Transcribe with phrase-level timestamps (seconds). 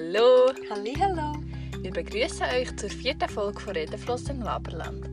[0.00, 0.52] Hallo!
[0.70, 1.42] Hallo.
[1.80, 5.04] Wir begrüßen euch zur vierten Folge von Redenfluss im Laberland.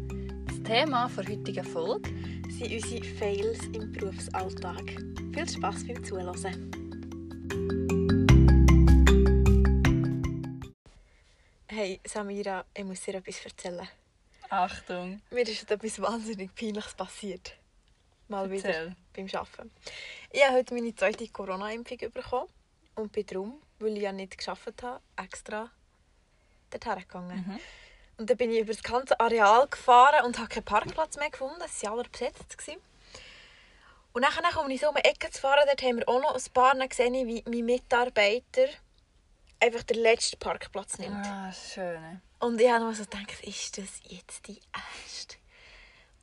[0.47, 2.07] Das Thema der heutigen Folge
[2.51, 4.83] sind unsere Fails im Berufsalltag.
[5.33, 6.71] Viel Spaß beim Zuhören.
[11.65, 13.87] Hey Samira, ich muss dir etwas erzählen.
[14.49, 15.19] Achtung!
[15.31, 17.57] Mir ist etwas wahnsinnig Peinliches passiert.
[18.27, 18.95] Mal wieder Erzähl.
[19.15, 19.71] beim Arbeiten.
[20.31, 22.49] Ich habe heute meine zweite Corona-Impfung bekommen
[22.93, 25.69] und bin darum, weil ich ja nicht gearbeitet habe, extra
[26.69, 27.45] dorthin gegangen.
[27.47, 27.59] Mhm.
[28.17, 31.61] Und dann bin ich über das ganze Areal gefahren und habe keinen Parkplatz mehr gefunden.
[31.65, 32.57] Es waren alle besetzt.
[32.57, 32.79] gewesen.
[34.13, 36.35] Und dann, als ich so um die Ecke zu fahren, dort haben wir auch noch
[36.35, 38.67] ein paar gesehen, wie mein Mitarbeiter
[39.59, 41.25] einfach den letzten Parkplatz nimmt.
[41.25, 42.21] Ah, schön.
[42.39, 45.35] Und ich habe noch so gedacht, ist das jetzt die erste?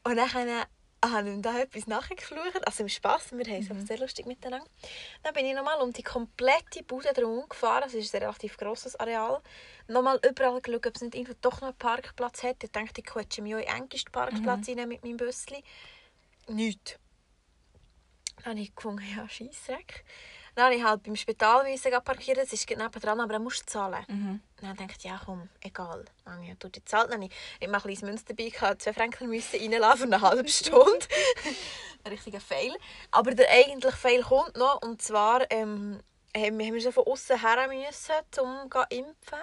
[0.05, 0.66] Und dann
[1.11, 4.66] habe ich ihm da etwas nachgeflucht, also im Spass, wir haben es sehr lustig miteinander.
[5.23, 8.94] Dann bin ich nochmal um die komplette Bude drum gefahren, es ist ein relativ grosses
[8.97, 9.41] Areal,
[9.89, 12.62] nochmal überall geschaut, ob es nicht irgendwo doch noch einen Parkplatz hat.
[12.62, 15.64] Ich dachte, ich quetsche mich auch in den engsten Parkplatz rein mit meinem Büssli.
[16.48, 16.98] Nichts.
[18.37, 20.05] Dann habe ich gefunden, ja, Scheissdreck.
[20.55, 21.64] Dann habe ich halt beim Spital
[22.05, 24.05] parkieren, es ist gerade nebenan, aber dann musst du zahlen.
[24.08, 24.41] Mhm.
[24.61, 26.05] Dann dachte ich, ja komm, egal.
[26.27, 27.06] Habe ich dort gezahlt.
[27.06, 30.14] Dann habe ich ich habe ein kleines Münz dabei, gehabt, zwei Franken müssen reinlassen für
[30.14, 31.06] eine halbe Stunde.
[32.05, 32.77] ein richtiger Fail.
[33.11, 36.00] Aber der eigentliche Fail kommt noch, und zwar ähm,
[36.36, 39.39] haben wir so von außen her müssen, um zu impfen.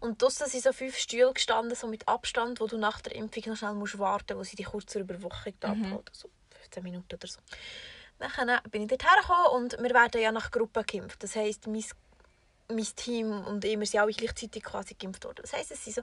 [0.00, 3.42] Und draussen sind so fünf Stühle gestanden, so mit Abstand, wo du nach der Impfung
[3.46, 6.02] noch schnell musst warten musst, wo sie dich kurz zur Überwachung da abholen.
[6.12, 6.28] So
[6.60, 7.40] 15 Minuten oder so.
[8.18, 11.22] Dann bin ich dort hergekommen und wir werden ja nach Gruppen geimpft.
[11.22, 11.84] Das heisst, mein,
[12.68, 15.40] mein Team und ich, wir sind alle gleichzeitig quasi geimpft worden.
[15.42, 16.02] Das heisst, es sind so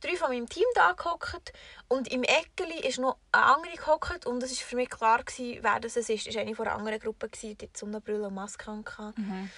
[0.00, 1.52] drei von meinem Team da gehockt
[1.88, 5.62] und im Eckeli ist noch eine andere gehockt und es war für mich klar, gewesen,
[5.62, 6.10] wer das ist.
[6.10, 9.20] Es war eine von einer anderen Gruppe, gewesen, die Sonnenbrille und Maske hatte.
[9.20, 9.50] Mhm.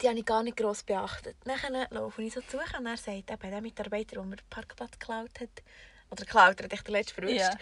[0.00, 1.36] Die habe ich gar nicht gross beachtet.
[1.44, 4.92] Dann laufe ich so zu und er sagt, eben, der Mitarbeiter, der mir den Parkplatz
[4.92, 5.62] geklaut hat,
[6.10, 7.58] oder geklaut, er hat echt den letzten verwischt, Ja.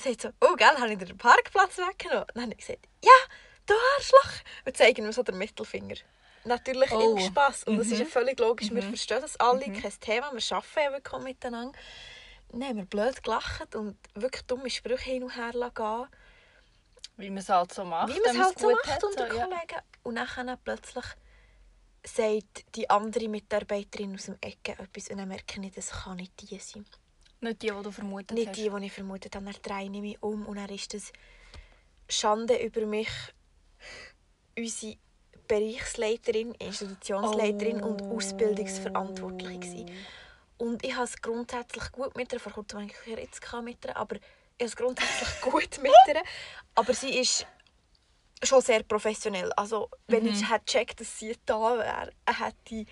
[0.00, 2.26] Sagt so, oh gell, habe ich dir den Parkplatz weggenommen?
[2.34, 3.10] Dann habe ich gesagt, ja,
[3.66, 4.42] du Arschloch.
[4.66, 5.96] Und zeigen ihm so den Mittelfinger.
[6.44, 7.16] Natürlich Oh.
[7.16, 7.64] im Spass.
[7.64, 8.10] Und das ist ja Mhm.
[8.10, 8.70] völlig logisch.
[8.70, 8.88] Wir Mhm.
[8.88, 9.80] verstehen das alle, Mhm.
[9.80, 10.32] kein Thema.
[10.32, 11.78] Wir arbeiten wirklich miteinander.
[12.48, 16.06] Dann haben wir blöd gelacht und wirklich dumme Sprüche hin und her gehen.
[17.16, 18.08] Wie man es halt so macht.
[18.08, 19.44] Wie man es halt so macht hat, unter so, ja.
[19.44, 19.80] Kollegen.
[20.02, 21.04] Und dann plötzlich
[22.04, 26.32] sagt die andere Mitarbeiterin aus dem Ecke etwas und dann merke ich, das kann nicht
[26.40, 26.86] die sein.
[27.40, 28.56] Nicht die, die du vermutet Nicht hast.
[28.56, 29.46] die, die ich vermutet habe.
[29.46, 31.12] Dann drehe ich mich um und dann ist das
[32.08, 33.08] Schande über mich.
[34.56, 34.96] Unsere
[35.48, 38.16] Bereichsleiterin, Institutionsleiterin und Oh.
[38.16, 39.58] Ausbildungsverantwortliche.
[39.58, 39.90] gewesen.
[40.58, 42.40] Und ich habe es grundsätzlich gut mit ihr.
[42.40, 44.22] Vor kurzem hatte ich jetzt mit ihr, aber ich
[44.58, 46.22] habe es grundsätzlich gut mit ihr.
[46.74, 47.46] Aber sie ist
[48.42, 49.50] schon sehr professionell.
[49.54, 52.86] Also, wenn ich hätte gecheckt, dass sie da wäre, hätte ich,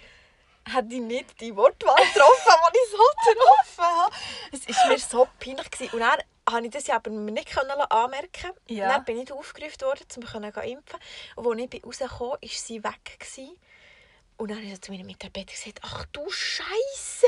[0.72, 4.14] hätte ich nicht die Wortwahl getroffen, die ich so getroffen habe.
[4.52, 5.70] Es war mir so peinlich.
[5.70, 5.94] Gewesen.
[5.94, 8.88] Und dann konnte ich das ja aber nicht können anmerken Ja.
[8.88, 11.00] Dann bin ich aufgerufen worden, um mich zu impfen.
[11.36, 13.18] Und als ich rauskam, war sie weg.
[13.18, 13.58] Gewesen.
[14.38, 17.26] Und dann habe ich so zu meinen Mitarbeitern gesagt, ach du Scheiße!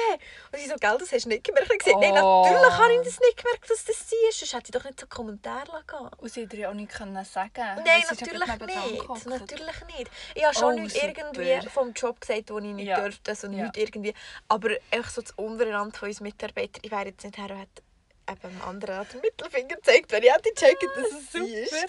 [0.52, 1.68] Und sie so, gell, das hast du nicht gemerkt.
[1.72, 2.42] Ich gesagt, nein, Oh.
[2.44, 4.38] natürlich habe ich das nicht gemerkt, dass das sie ist.
[4.38, 7.24] Sonst hätte ich doch nicht so Kommentare lassen Und sie hätte dir auch nicht können
[7.24, 9.26] sagen Nein, ist ja natürlich nicht.
[9.26, 10.10] Natürlich nicht.
[10.36, 11.06] Ich habe schon Oh, nicht super.
[11.08, 13.00] irgendwie vom Job gesagt, den ich nicht Ja.
[13.00, 13.30] dürfte.
[13.32, 13.72] Also Ja.
[13.74, 14.14] irgendwie.
[14.46, 16.80] Aber einfach so das Untereinander von uns Mitarbeitern.
[16.82, 17.82] Ich wäre jetzt nicht her und hätte
[18.30, 21.70] eben anderen an den Mittelfinger gezeigt, wenn ich hätte gecheckt, dass es sie ist.
[21.72, 21.86] Super.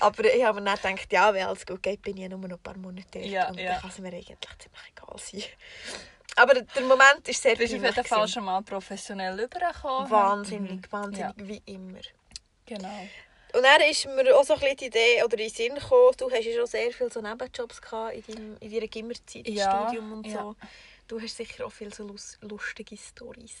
[0.00, 2.38] Aber ich habe mir dann gedacht, ja, wenn alles gut geht, bin ich ja nur
[2.40, 3.24] noch ein paar Monate dort.
[3.26, 3.72] Ja, und ja.
[3.72, 4.26] dann kann es mir eigentlich
[4.58, 5.42] ziemlich egal sein.
[6.36, 10.10] Aber der Moment ist sehr Du bist auf peinlich jeden Fall schon mal professionell übergekommen.
[10.10, 10.92] Wahnsinnig, Mhm.
[10.92, 12.00] wahnsinnig, Ja, wie immer.
[12.66, 13.08] genau.
[13.52, 16.12] Und dann ist mir auch so ein bisschen die Idee oder in den Sinn gekommen,
[16.16, 19.54] du hast ja schon sehr viele so Nebenjobs gehabt in, deinem, in deiner Gimmerzeit, im
[19.54, 20.42] Ja, Studium und ja.
[20.42, 20.56] so.
[21.08, 23.56] Du hast sicher auch viele so lus- lustige Stories.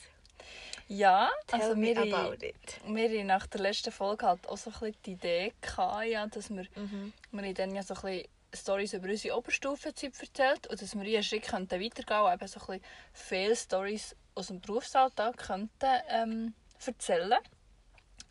[0.92, 2.80] Ja, Tell also me wir, about it.
[2.84, 6.50] wir nach der letzten Folge halt auch so ein bisschen die Idee, gehabt, ja, dass
[6.50, 7.12] wir, Mhm.
[7.30, 11.22] wir dann ja so ein bisschen Storys über unsere Oberstufenzeit erzählt und dass wir einen
[11.22, 12.82] Schritt könnten weitergehen und eben so ein bisschen
[13.12, 16.54] viele Stories aus dem Berufsalltag könnten, ähm,
[16.84, 17.38] erzählen.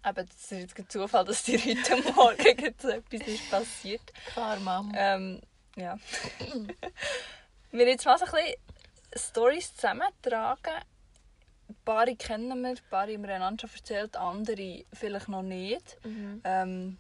[0.06, 4.14] Eben, das ist jetzt Zufall, dass dir heute Morgen jetzt etwas ist passiert.
[4.34, 4.92] Klar, Mama.
[4.98, 5.42] Ähm,
[5.78, 5.98] ja.
[7.72, 8.56] wir haben jetzt mal so ein bisschen
[9.16, 10.74] Storys zusammentragen.
[11.70, 15.98] Ein paar kennen wir, ein paar haben wir einander schon erzählt, andere vielleicht noch nicht.
[16.04, 16.42] Mhm.
[16.44, 16.98] Ähm,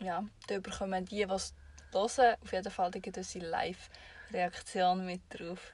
[0.00, 1.54] ja, da bekommen die, die es
[1.92, 5.72] hören, auf jeden Fall unsere Live-Reaktion mit drauf.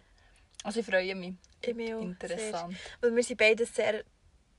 [0.62, 1.34] Also ich freue mich.
[1.62, 2.72] Ich mich auch Interessant.
[2.76, 2.80] Sehr.
[3.00, 4.04] Weil wir sind beide sehr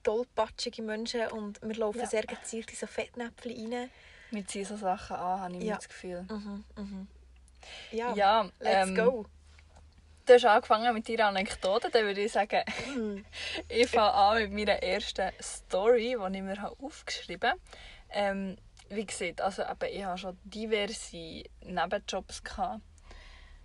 [0.03, 2.07] tollpatschige Menschen und wir laufen Ja.
[2.07, 3.89] sehr gezielt in so Fettnäpfchen rein.
[4.31, 5.75] Wir ziehen so Sachen an, habe ich Ja.
[5.75, 6.25] das Gefühl.
[6.29, 6.63] Mhm.
[6.75, 7.07] Mhm.
[7.91, 9.25] Ja, Ja, let's ähm, go.
[10.25, 12.63] Du hast angefangen mit deiner Anekdote, dann würde ich sagen,
[13.69, 17.59] ich fange an mit meiner ersten Story, die ich mir habe aufgeschrieben habe.
[18.09, 18.57] Ähm,
[18.89, 22.43] wie gesagt, also eben, ich hatte schon diverse Nebenjobs.
[22.43, 22.81] Gehabt.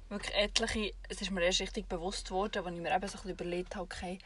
[0.08, 0.94] Wirklich etliche.
[1.08, 3.76] Es ist mir erst richtig bewusst geworden, als ich mir eben so ein bisschen überlegt
[3.76, 4.18] habe, okay,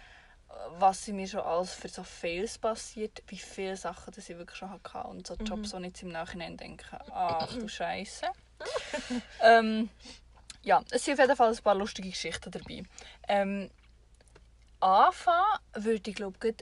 [0.79, 4.59] was sind mir schon alles für so Fails passiert, wie viele Sachen das ich wirklich
[4.59, 4.99] schon hatte.
[5.09, 8.27] Und so Jobs, wo ich jetzt im Nachhinein denke, ach du Scheiße.
[9.43, 9.91] ähm,
[10.65, 12.83] ja, es sind auf jeden Fall ein paar lustige Geschichten dabei.
[13.29, 13.71] Ähm,
[14.81, 16.55] anfangen würde ich glaube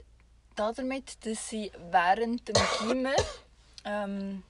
[0.55, 3.15] damit, dass ich während dem Gimmer
[3.85, 4.43] ähm,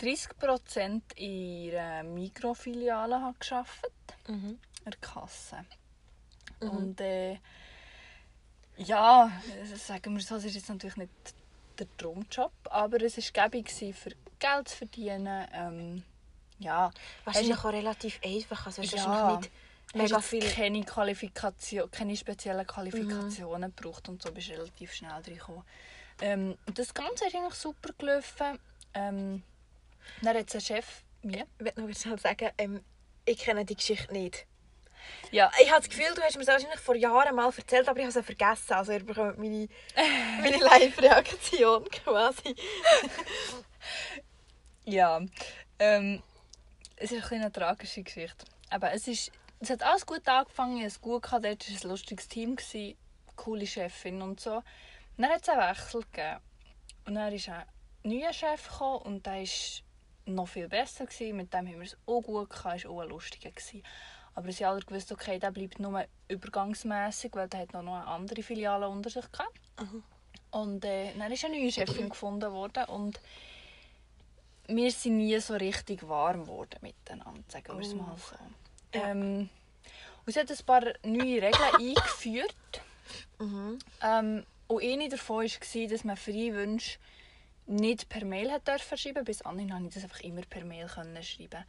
[0.00, 3.92] 30% in einer Mikrofiliale habe gearbeitet,
[4.28, 4.58] Mhm.
[4.84, 5.64] in der Kasse.
[6.60, 6.68] Mhm.
[6.68, 7.38] Und äh,
[8.76, 9.30] ja,
[9.74, 11.10] sagen wir so, es ist jetzt natürlich nicht
[11.78, 15.48] der Traumjob, aber es war gäbig gewesen, für Geld zu verdienen.
[15.52, 16.02] Ähm,
[16.58, 16.90] ja,
[17.24, 18.66] Wahrscheinlich auch relativ einfach.
[18.66, 19.36] Also ist Ja.
[19.36, 19.50] nicht
[19.94, 25.62] mega viel keine Qualifikation, keine speziellen Qualifikationen gebraucht und so bist du relativ schnell reingekommen.
[26.20, 28.58] Ähm, das Ganze ist eigentlich super gelaufen.
[28.94, 29.42] Ähm,
[30.22, 31.46] dann hat einen Chef, mir.
[31.58, 32.84] Ich noch schnell sagen, ähm,
[33.24, 34.46] ich kenne die Geschichte nicht.
[35.30, 37.98] Ja, Ich habe das Gefühl, du hast mir das wahrscheinlich vor Jahren mal erzählt, aber
[38.00, 38.72] ich habe es vergessen.
[38.72, 39.68] Also ihr bekommt meine,
[40.42, 42.54] meine Live-Reaktion quasi.
[44.84, 45.20] ja.
[45.78, 46.22] Ähm,
[47.00, 48.44] es ist ein eine tragische Geschichte.
[48.70, 49.30] Aber es, ist,
[49.60, 52.96] es hat alles gut angefangen, es gut gehabt, dort war ein lustiges Team, gewesen,
[53.36, 54.56] coole Chefin und so.
[54.56, 54.64] Und
[55.16, 56.40] dann hat es einen Wechsel gegeben.
[57.06, 57.64] Und dann ist ein
[58.02, 59.48] neuer Chef gekommen und der war
[60.26, 61.06] noch viel besser.
[61.06, 61.36] Gewesen.
[61.36, 63.50] Mit dem haben wir es auch gut gehabt, es war auch ein lustiger.
[63.50, 63.82] Gewesen.
[64.34, 68.42] Aber sie alle gewusst, okay, der bleibt nur übergangsmässig, weil der hat noch eine andere
[68.42, 69.58] Filiale unter sich gehabt.
[70.50, 73.20] Und äh, dann ist eine neue Chefin gefunden worden und
[74.68, 78.36] wir sind nie so richtig warm geworden miteinander, sagen wir es mal so.
[78.92, 79.48] Ähm,
[80.24, 82.54] und sie hat ein paar neue Regeln eingeführt.
[83.38, 83.78] Mhm.
[84.02, 86.98] Ähm, und eine davon war, dass man Freiwünsche
[87.66, 91.22] nicht per Mail hat schreiben Bis anhin konnte ich das einfach immer per Mail können
[91.22, 91.64] schreiben.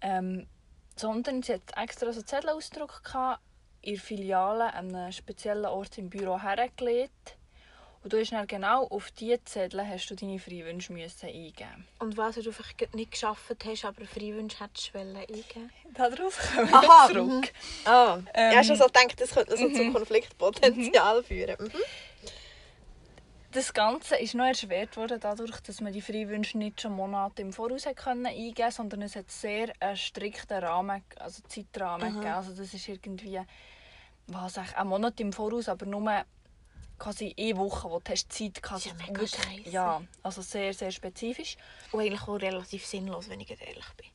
[0.00, 0.46] Ähm,
[0.94, 3.42] sondern sie hat extra so Zettel ausgedruckt, gehabt,
[3.82, 7.36] in der Filiale an einem speziellen Ort im Büro hergelegt.
[8.06, 12.16] Und du hast dann genau auf diese Zettel hast du deine Freiwünsche müssen eingeben Und
[12.16, 17.08] was du gerade nicht geschafft hast, aber Freiwünsche hättest du eingeben Darauf kommen wir Aha,
[17.08, 17.52] zurück.
[17.84, 21.56] Ah, Ähm, ich habe schon so gedacht, das könnte so zu Konfliktpotenzial führen.
[21.58, 21.82] Mhm.
[23.50, 27.52] Das Ganze ist noch erschwert worden dadurch, dass man die Freiwünsche nicht schon Monate im
[27.52, 32.34] Voraus können eingeben konnte, sondern es hat sehr einen strikten Rahmen, also Zeitrahmen gegeben.
[32.34, 33.40] Also das ist irgendwie
[34.28, 36.24] was ich, einen Monat im Voraus, aber nur
[36.98, 38.98] quasi eine Woche, wo du hast Zeit Das ist ja hast.
[39.06, 39.70] mega Wirklich- scheisse.
[39.70, 41.56] Ja, also sehr, sehr spezifisch.
[41.92, 44.06] Und eigentlich auch relativ sinnlos, wenn ich ehrlich bin.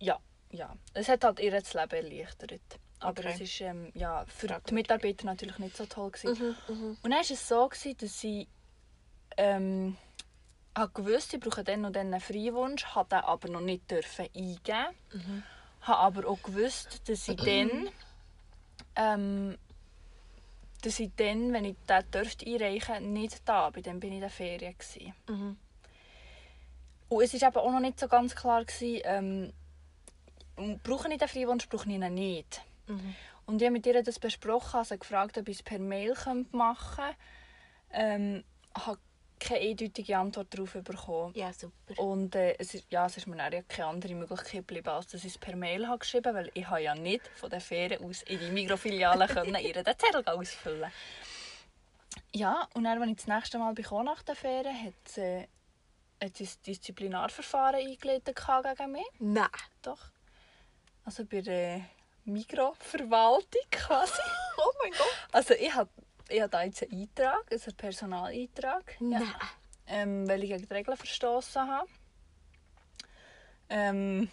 [0.00, 0.18] Ja,
[0.50, 0.74] ja.
[0.94, 2.60] Es hat halt ihr das Leben erleichtert.
[3.00, 3.32] Aber Okay.
[3.34, 4.64] es ist ähm, ja, für Fragwürdig.
[4.68, 6.10] die Mitarbeiter natürlich nicht so toll.
[6.12, 6.56] Gewesen.
[6.68, 8.48] Mhm, Und dann war es so, gewesen, dass ich
[9.36, 9.96] ähm,
[10.74, 14.26] habe gewusst, ich brauche dann und dann einen Freiwunsch, habe den aber noch nicht dürfen
[14.34, 14.94] eingeben.
[15.12, 15.42] Mhm.
[15.82, 17.88] Habe aber auch gewusst, dass ich dann,
[18.96, 19.58] ähm,
[20.84, 23.82] dass ich dann, wenn ich den dürfte einreichen, nicht da bin.
[23.82, 24.74] Dann bin ich in der Ferien.
[25.28, 25.56] Mhm.
[27.08, 29.52] Und es war eben auch noch nicht so ganz klar, gewesen, ähm,
[30.82, 32.62] brauche ich den Freiwunsch, brauche ich ihn nicht.
[32.86, 33.14] Mhm.
[33.46, 36.14] Und ich habe mit ihr das besprochen, also gefragt, ob ich es per Mail
[36.50, 37.16] machen könnte.
[37.92, 38.98] Ähm, habe
[39.38, 41.32] keine eindeutige Antwort darauf bekommen.
[41.34, 41.98] Ja, super.
[41.98, 45.08] Und äh, es, ist, ja, es ist mir dann ja keine andere Möglichkeit geblieben, als
[45.08, 47.60] dass ich es per Mail habe geschrieben habe, weil ich habe ja nicht von der
[47.60, 50.90] Ferien aus in die Mikrofiliale können, ihr den Zettel ausfüllen
[52.32, 55.46] Ja, und dann, als ich das nächste Mal bekam nach der Ferien, hat äh,
[56.20, 59.06] ein Disziplinarverfahren eingeleitet gegen mich.
[59.18, 59.48] Nein.
[59.82, 60.10] Doch.
[61.04, 61.82] Also bei der
[62.24, 64.20] Mikroverwaltung quasi.
[64.58, 65.28] Oh mein Gott.
[65.32, 65.90] Also ich habe
[66.28, 68.96] ich habe da jetzt einen Eintrag, also einen Personaleintrag.
[69.00, 69.22] Ja.
[69.88, 71.88] Ähm, weil ich gegen die Regeln verstoßen habe.
[73.68, 74.28] Ähm,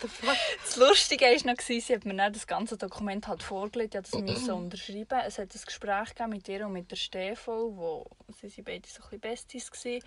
[0.00, 4.24] das Lustige war noch, sie hat mir dann das ganze Dokument halt vorgelegt, ich musste
[4.24, 5.20] das müssen unterschreiben.
[5.24, 8.04] Es hat ein Gespräch mit ihr und mit der Stefan, wo
[8.40, 10.02] sie sind beide so ein bisschen Besties waren.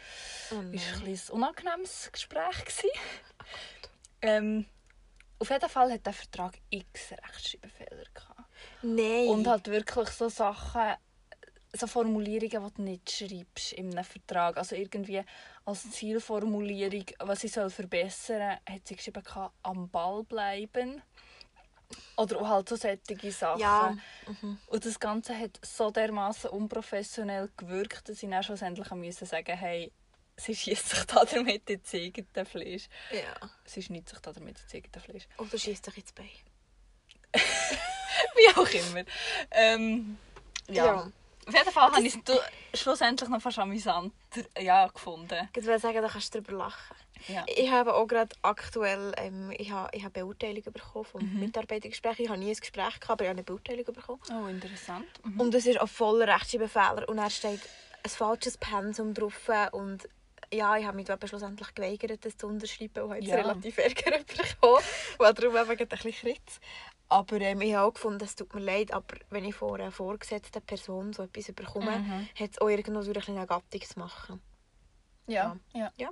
[0.52, 0.74] Oh Es war nein.
[0.74, 2.86] ein, bisschen ein unangenehmes Gespräch.
[4.22, 4.66] Ähm,
[5.40, 8.50] auf jeden Fall hat der Vertrag x Rechtschreibfehler gehabt.
[8.82, 9.28] Nein.
[9.28, 10.96] Und halt wirklich so Sachen,
[11.78, 14.58] so Formulierungen, die du nicht schreibst in einem Vertrag.
[14.58, 15.22] Also irgendwie
[15.66, 21.02] als Zielformulierung, was ich soll verbessern soll, hat sie geschrieben, gehabt, am Ball bleiben.
[22.18, 23.60] Oder auch halt so solche Sachen.
[23.60, 23.96] Ja.
[24.68, 29.92] Und das Ganze hat so dermaßen unprofessionell gewirkt, dass ich dann schlussendlich musste sagen, hey,
[30.38, 32.88] sie schießt sich da damit ins eigene Fleisch.
[33.12, 33.50] Ja.
[33.66, 35.28] Sie schneidet sich da damit ins eigene Fleisch.
[35.38, 36.30] Oder schießt dich ins Bein.
[37.34, 39.04] Wie auch immer.
[39.52, 40.18] Ähm,
[40.68, 40.86] ja.
[40.86, 41.12] Ja.
[41.48, 42.18] Auf jeden Fall habe ich
[42.72, 44.14] es schlussendlich noch fast amüsant
[44.60, 45.48] ja, gefunden.
[45.56, 46.96] Ich würde sagen, da kannst du drüber lachen.
[47.28, 47.44] Ja.
[47.48, 51.40] Ich habe auch gerade aktuell ähm, ich habe, ich habe Beurteilung bekommen vom Mhm.
[51.40, 52.20] Mitarbeitergespräch.
[52.20, 54.20] Ich habe nie ein Gespräch gehabt, aber ich habe eine Beurteilung bekommen.
[54.32, 55.06] Oh, interessant.
[55.24, 55.40] Mhm.
[55.40, 57.08] Und es ist auch voller Rechtschreibfehler.
[57.08, 57.62] Und er steht
[58.04, 59.50] ein falsches Pensum drauf.
[59.72, 60.08] Und
[60.54, 63.36] ja, ich habe mich eben schlussendlich geweigert, das zu unterschreiben und habe jetzt Ja.
[63.38, 64.84] relativ Ärger bekommen.
[65.18, 66.60] Und darum eben ein bisschen Kritz.
[67.08, 69.92] Aber ähm, ich habe auch gefunden, es tut mir leid, aber wenn ich von einer
[69.92, 72.28] vorgesetzten Person so etwas bekomme, Mhm.
[72.36, 74.42] hat es auch irgendwo durch ein bisschen eine Gattung zu machen.
[75.28, 75.58] Ja,
[75.98, 76.12] ja.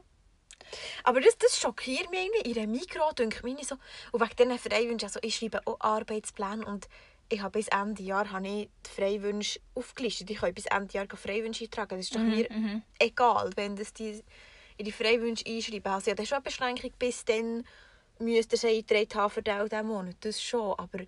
[1.03, 2.51] Aber das, das schockiert mich irgendwie.
[2.51, 3.75] In einem Mikro denke ich so,
[4.11, 6.87] und wegen diesen Freiwünschen, also ich schreibe auch Arbeitspläne und
[7.29, 10.29] ich habe bis Ende Jahr habe ich die Freiwünsche aufgelistet.
[10.29, 11.97] Ich kann bis Ende Jahr Freiwünsche eintragen.
[11.97, 12.83] Das ist doch mir mhm.
[12.99, 14.23] egal, wenn das die
[14.77, 15.91] in die Freiwünsche einschreiben.
[15.91, 17.63] Also ja, das ist schon eine Beschränkung, bis dann
[18.19, 20.15] müsste sie eingetragen haben für diesen Monat.
[20.21, 20.99] Das schon, aber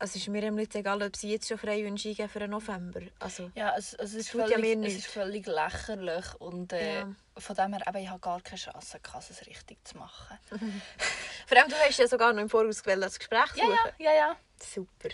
[0.00, 3.00] es ist mir nicht egal, ob sie jetzt schon Freiwünsche eingeben für den November.
[3.20, 7.12] Also, Ja, es, es, ist, ja völlig, mir es ist völlig lächerlich und äh, Ja.
[7.38, 10.38] von dem her, eben, ich habe gar keine Chance, gehabt, es richtig zu machen.
[11.46, 13.78] vor allem, du hast ja sogar noch im Voraus gewählt, das Gespräch Ja, suchen.
[13.98, 14.36] ja, ja, ja.
[14.60, 15.10] Super.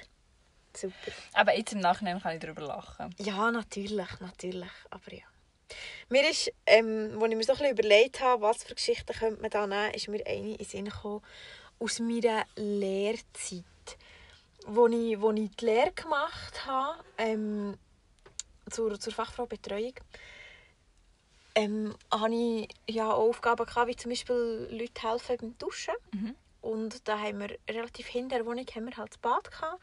[0.76, 1.12] Super.
[1.34, 3.14] Aber jetzt im Nachhinein kann ich darüber lachen.
[3.18, 4.70] Ja, natürlich, natürlich.
[4.90, 5.24] Aber ja.
[6.08, 9.40] Mir ist, ähm, als ich mir so ein bisschen überlegt habe, was für Geschichten könnte
[9.40, 11.22] man da nehmen, ist mir eine in den Sinn gekommen,
[11.78, 13.64] aus meiner Lehrzeit.
[14.66, 17.78] Wo ich, wo ich die Lehre gemacht habe, ähm,
[18.68, 19.94] zur, zur Fachfrau Betreuung,
[21.54, 25.94] ähm, hatte ich ja auch Aufgaben, gehabt, wie zum Beispiel Leute helfen beim Duschen.
[26.12, 26.36] Mhm.
[26.60, 29.80] Und da haben wir relativ hinter der Wohnung haben wir halt das Bad gehabt.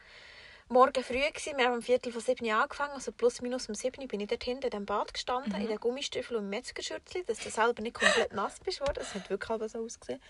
[0.70, 4.06] Morgen früh gsi, wir haben um Viertel vor sieben angefangen, also plus minus um sieben
[4.06, 7.38] bin ich dort hinten in dem Bad gestanden, in den Gummistiefeln und im Metzgerschürzli, dass
[7.38, 8.96] du selber nicht komplett nass bist worden.
[8.96, 10.20] Das hat wirklich halb so ausgesehen.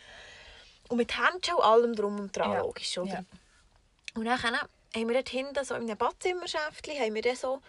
[0.89, 2.61] Und mit Handschuhen und allem drum und dran, Ja.
[2.61, 3.13] logisch, oder?
[3.13, 3.25] Ja.
[4.15, 7.61] Und dann haben wir dort hinten, so in einem Badzimmerschäftchen, haben wir dann so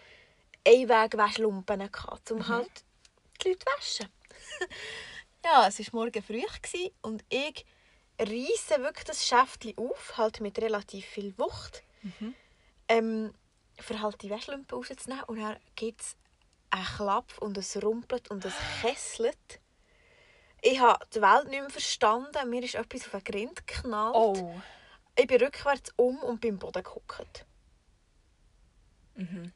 [0.64, 2.70] Einweg-Wäschlumpen gehabt, um halt
[3.42, 4.08] die Leute zu waschen.
[5.44, 7.66] ja, es war morgen früh gewesen und ich
[8.16, 11.82] reisse wirklich das Schäftchen auf, halt mit relativ viel Wucht,
[12.90, 13.32] ähm,
[13.78, 16.16] für halt die Wäschlumpen rauszunehmen und dann gibt es
[16.70, 19.60] einen Klapp und es rumpelt und es kesselt.
[20.60, 24.14] Ich habe die Welt nicht mehr verstanden, mir ist etwas auf den Grind geknallt.
[24.14, 24.60] Oh.
[25.16, 27.46] Ich bin rückwärts um und bin am Boden gehockt.
[29.14, 29.52] Mhm.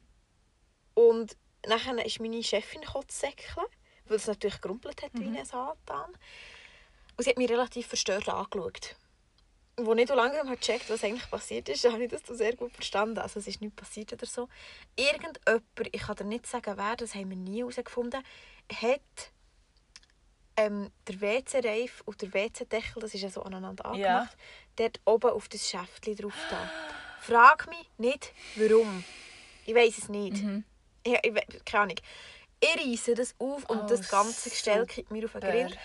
[0.93, 1.37] Und
[1.67, 3.67] nachher ist meine Chefin säckeln,
[4.05, 6.11] weil es natürlich gerumpelt hat wie ein Satan.
[7.17, 8.95] Und sie hat mich relativ verstört angeschaut.
[9.77, 12.55] Als ich so langsam habe gecheckt, was eigentlich passiert ist, habe ich das so sehr
[12.55, 13.17] gut verstanden.
[13.19, 14.47] Also es ist nichts passiert oder so.
[14.95, 15.39] Irgendjemand,
[15.91, 18.23] ich kann dir nicht sagen wer, das haben wir nie herausgefunden,
[18.73, 19.01] hat
[20.57, 23.91] ähm, der WC-Reif und der WC-Deckel, das ist ja so aneinander Ja.
[24.19, 24.37] angemacht,
[24.77, 26.69] dort oben auf das Schäftchen drauf da.
[27.19, 29.03] Frag mich nicht, warum.
[29.65, 30.41] Ich weiß es nicht.
[30.43, 30.63] Mhm.
[31.03, 31.97] Ich, ich, keine Ahnung.
[32.61, 35.41] Ich reisse das auf und Oh, das ganze Gestell kippt mir auf den.
[35.41, 35.77] Grill.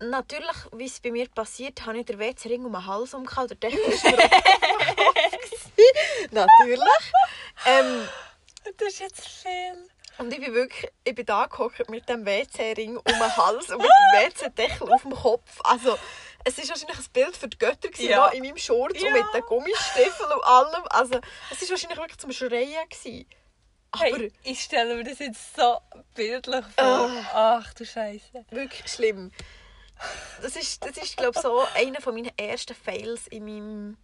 [0.00, 3.48] Natürlich, wie es bei mir passiert, habe ich den WC-Ring um den Hals umgehauen.
[3.48, 4.14] Der Deckel gewesen.
[6.30, 6.80] Natürlich.
[7.66, 8.08] Ähm,
[8.78, 9.88] Das ist jetzt viel.
[10.18, 13.78] und ich bin wirklich, ich bin da gehockt mit dem WC-Ring um den Hals und
[13.78, 15.60] mit dem WC-Deckel auf dem Kopf.
[15.64, 15.98] Also,
[16.44, 18.28] es war wahrscheinlich ein Bild für die Götter gewesen, Ja.
[18.28, 19.08] in meinem Shorts Ja.
[19.08, 20.82] und mit den Gummistiefeln und allem.
[20.90, 21.20] Also,
[21.50, 22.88] es war wahrscheinlich wirklich zum Schreien.
[22.88, 23.26] Gewesen.
[23.92, 25.78] Aber Hey, ich stelle mir das jetzt so
[26.14, 27.10] bildlich vor.
[27.32, 27.60] Ah.
[27.62, 28.44] Ach du Scheiße.
[28.50, 29.30] wirklich schlimm.
[30.42, 33.96] Das ist, das ist glaube ich, so einer von meinen ersten Fails in meinem,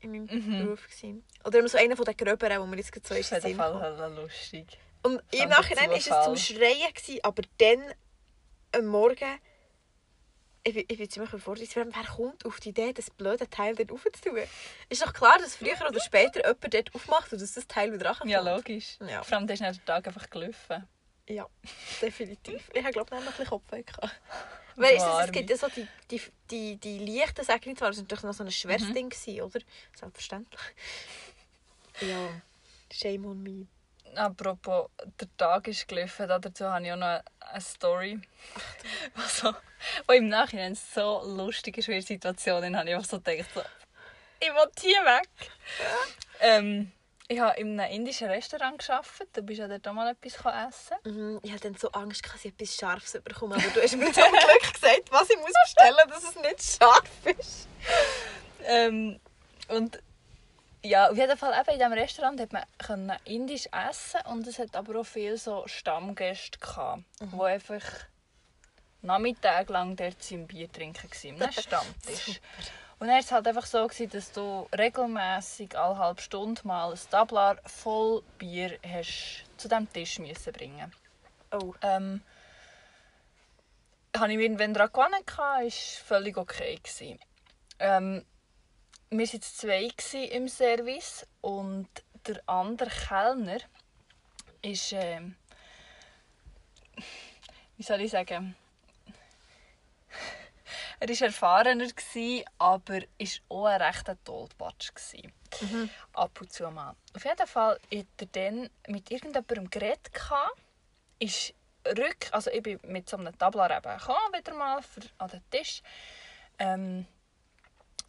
[0.00, 0.64] in meinem Mhm.
[0.64, 0.84] Beruf.
[0.86, 1.24] Gewesen.
[1.44, 3.80] Oder so einer den gröberen, wo wir jetzt gerade so Das ist jeden kommen.
[3.80, 4.78] Fall lustig.
[5.02, 6.36] Und im Stand Nachhinein der war es zum.
[6.36, 7.82] Schreien, gewesen, aber dann
[8.72, 9.38] am Morgen,
[10.66, 13.92] ich, bin- ich bin ziemlich überfordert, wer kommt auf die Idee, das blöde Teil dort
[13.92, 14.38] aufzutun?
[14.88, 18.06] Ist doch klar, dass früher oder später jemand dort aufmacht und dass das Teil wieder
[18.10, 18.30] reinkommt.
[18.30, 18.96] Ja, logisch.
[19.06, 19.22] Ja.
[19.22, 20.88] Vor allem, da ist der Tag einfach gelaufen.
[21.28, 21.46] Ja,
[22.00, 22.70] definitiv.
[22.74, 24.20] Ich habe glaube ich noch ein bisschen Kopfweh gehabt.
[24.76, 25.32] Weil es, es Warme.
[25.32, 28.50] gibt ja so die, die, die, die leichten, zwar, das war natürlich noch so ein
[28.50, 28.94] schweres Mhm.
[28.94, 29.60] Ding, gewesen, oder?
[29.98, 30.60] Selbstverständlich.
[32.00, 32.28] Ja,
[32.92, 33.66] shame on me.
[34.16, 34.90] Apropos,
[35.20, 36.28] der Tag ist gelaufen.
[36.28, 38.20] Dazu habe ich auch noch eine Story.
[39.16, 39.54] Also,
[40.10, 42.62] die im Nachhinein so lustig ist, wie die Situation.
[42.62, 43.60] Dann habe ich einfach so gedacht, so,
[44.40, 45.28] ich will hier weg.
[46.40, 46.92] ähm,
[47.28, 49.28] ich habe in einem indischen Restaurant gearbeitet.
[49.32, 50.96] Du bist ja dort auch mal etwas essen.
[51.04, 53.54] Mhm, ich hatte dann so Angst, dass ich etwas Scharfes bekomme.
[53.56, 57.38] Aber du hast mir zum Glück gesagt, was ich muss bestellen dass es nicht scharf
[57.38, 57.68] ist.
[58.66, 59.20] Ähm,
[59.68, 60.02] und
[60.82, 64.58] ja, auf jeden Fall eben in diesem Restaurant hat man können indisch essen und es
[64.58, 67.30] hat aber auch viele so Stammgäste gehabt, Mhm.
[67.38, 67.82] die einfach
[69.00, 72.40] Nachmittag lang dort sein Bier trinken gewesen, am Stammtisch.
[73.04, 76.90] Und dann war es halt einfach so, gewesen, dass du regelmäßig alle halbe Stunde mal
[76.90, 80.90] ein Tablar voll Bier hast zu diesem Tisch müssen bringen
[81.52, 81.74] Oh.
[81.82, 82.22] ähm,
[84.16, 86.76] habe ich mich irgendwann daran gewonnen, war völlig okay.
[86.76, 87.20] Gewesen.
[87.78, 88.24] Ähm,
[89.10, 89.90] wir waren jetzt zwei
[90.30, 91.88] im Service und
[92.26, 93.58] der andere Kellner
[94.62, 95.36] ist, ähm,
[97.76, 98.56] wie soll ich sagen,
[101.10, 104.92] er war erfahrener, gewesen, aber er auch ein rechter Tollpatsch.
[104.94, 105.32] gewesen.
[106.14, 106.94] Ab und zu mal.
[107.14, 110.58] Auf jeden Fall hat er dann mit irgendjemandem geredet, gehabt,
[111.18, 111.54] ist
[111.86, 115.42] rück, also ich bin mit so einem Tablar eben gekommen, wieder mal für, an den
[115.50, 115.82] Tisch.
[116.58, 117.06] Ähm,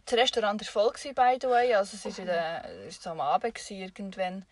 [0.06, 3.22] das Restaurant war voll, gewesen, by the way, also es war der- war so am
[3.22, 4.46] Abend gewesen, irgendwann.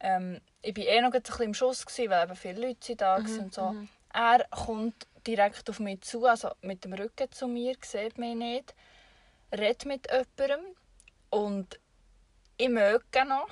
[0.00, 3.16] Ähm, ich war eh noch ein bisschen im Schuss, gewesen, weil eben viele Leute da
[3.16, 3.74] waren und so.
[4.12, 8.74] Er kommt direkt auf mich zu, also mit dem Rücken zu mir, sieht mich nicht,
[9.52, 10.66] redet mit jemandem
[11.30, 11.78] und
[12.56, 13.48] ich möge noch.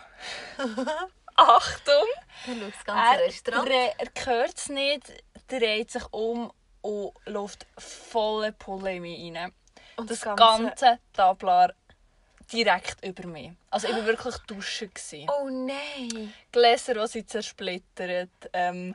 [1.36, 2.06] Achtung!
[2.46, 3.68] Dann schaut das ganze Er, Restaurant.
[3.68, 5.12] re- er hört es nicht,
[5.48, 8.54] dreht sich um und läuft volle
[9.00, 9.52] mich rein.
[9.96, 11.74] Und das das ganze, Ganze- Tablar
[12.52, 13.50] direkt über mich.
[13.70, 14.90] Also ich war wirklich duschen.
[14.92, 15.28] gewesen.
[15.30, 16.32] Oh nein.
[16.52, 18.30] Gläser, die sie zersplittert.
[18.52, 18.94] Ähm,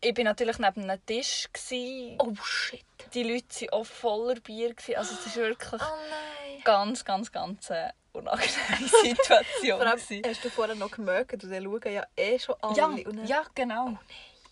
[0.00, 1.48] ich war natürlich neben einem Tisch.
[1.52, 2.16] Gewesen.
[2.20, 2.84] Oh shit.
[3.14, 4.74] Die Leute waren auch voller Bier.
[4.74, 4.96] Gewesen.
[4.96, 9.80] Also es war wirklich Oh ganz, ganz, ganz eine unangenehme Situation.
[9.80, 12.76] Allem hast du vorher noch gemerkt, und dann schauen ja eh schon alle.
[12.76, 13.98] Ja, und dann- ja genau.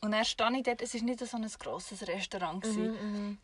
[0.02, 2.62] Und dann stand ich dort, es war nicht so ein grosses Restaurant.
[2.62, 2.92] gewesen.
[2.92, 3.38] Mhm,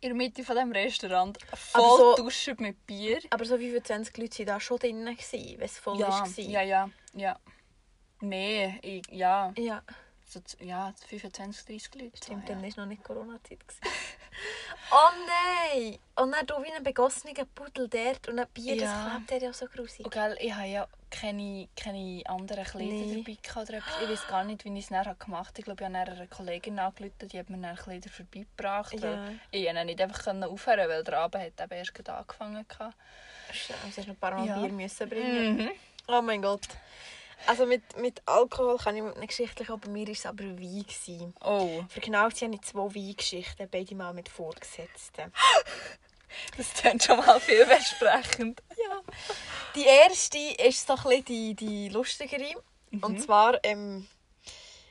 [0.00, 3.20] In der Mitte von diesem Restaurant, voll so- duschen mit Bier.
[3.30, 6.28] Aber so wie viele 20 Leute waren da schon drin, wenn es voll Ja, war.
[6.36, 7.38] ja, ja, ja.
[8.20, 9.52] Mehr, ich, ja.
[9.56, 9.82] ja.
[10.34, 12.16] So, ja, 25, 30 Leute.
[12.16, 12.58] Stimmt, so, ja.
[12.58, 13.58] dann war noch nicht Corona-Zeit.
[14.90, 15.98] oh nein!
[16.16, 19.04] Und dann du wie ein begossener Pudel dort und ein Bier, Ja.
[19.04, 20.04] das klebt dir ja so grusig.
[20.04, 23.22] Und gell, ich habe ja keine, keine anderen Kleider Nee.
[23.24, 24.02] dabei gehabt oder etwas.
[24.02, 25.58] Ich weiß gar nicht, wie ich es dann gemacht habe.
[25.60, 28.94] Ich glaube, ich habe einer Kollegin angerufen, die hat mir dann Kleider vorbeigebracht.
[28.94, 29.28] Ja.
[29.52, 33.68] Ich konnte nicht einfach aufhören, weil der Abend hat eben erst angefangen hast
[33.98, 34.58] du noch ein paar Mal Ja.
[34.58, 35.56] Bier müssen bringen.
[35.58, 35.70] Mhm.
[36.08, 36.66] Oh mein Gott.
[37.46, 40.84] Also mit, mit Alkohol kann ich nicht geschichtlich, aber bei mir war es aber Wein.
[40.86, 41.34] Gewesen.
[41.42, 45.32] Oh, Für genau sein, habe ich zwei Weingeschichten, beide mal mit Vorgesetzten.
[46.56, 48.62] das klingt schon mal vielversprechend.
[48.76, 49.00] Ja.
[49.74, 52.54] Die erste ist so ein die, die lustigere.
[53.00, 54.06] Und zwar ähm,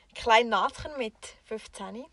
[0.08, 2.04] ein kleines Mädchen mit 15.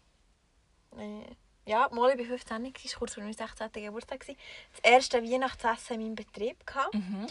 [0.98, 3.72] Äh, ja, mal war 15, das war kurz vor meinem 16.
[3.72, 4.26] Geburtstag.
[4.26, 4.36] Das
[4.84, 6.66] erste Weihnachtsessen in meinem Betrieb.
[6.66, 6.94] Gehabt.
[6.94, 7.28] Mhm.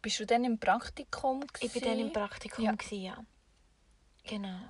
[0.00, 1.44] Bist du dann im Praktikum?
[1.60, 2.64] Ich war dann im Praktikum.
[2.64, 2.72] Ja.
[2.72, 3.24] gewesen, Ja.
[4.24, 4.60] Genau.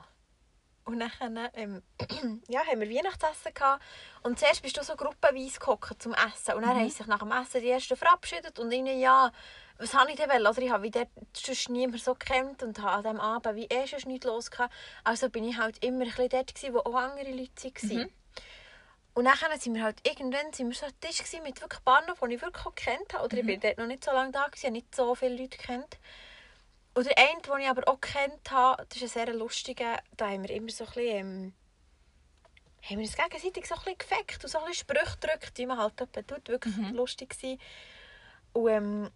[0.85, 1.83] Und dann ähm,
[2.49, 3.83] ja, haben wir Weihnachtsessen gehabt.
[4.23, 6.55] Und zuerst bist du so gruppenweise gehockt zum Essen.
[6.55, 8.59] Und dann haben sich nach dem Essen die ersten verabschiedet.
[8.59, 9.31] Und ich, ja,
[9.79, 10.47] was habe ich denn wollen?
[10.47, 13.87] Oder ich habe wieder sonst niemand so gekannt und habe an diesem Abend wie eh
[13.87, 14.75] schon nichts los gehabt.
[15.05, 18.11] Also bin ich halt immer ein bisschen dort, gewesen, wo auch andere Leute waren.
[19.15, 22.17] Und dann sind wir halt irgendwann sind wir so an Tisch gewesen mit wirklich Partnern,
[22.23, 23.25] die ich wirklich auch gekannt habe.
[23.25, 25.59] Oder ich bin dort noch nicht so lange da, gewesen, habe nicht so viele Leute
[25.59, 25.99] kennt.
[26.95, 30.29] Und der eine, den ich aber auch gekannt habe, das ist ein sehr lustiger, da
[30.29, 31.53] haben wir immer so ein bisschen, ähm,
[32.83, 35.67] haben wir uns gegenseitig so ein bisschen gefeckt und so ein bisschen Sprüche gedrückt, wie
[35.67, 37.61] man halt tut, wirklich lustig gewesen.
[38.53, 39.11] Und ähm,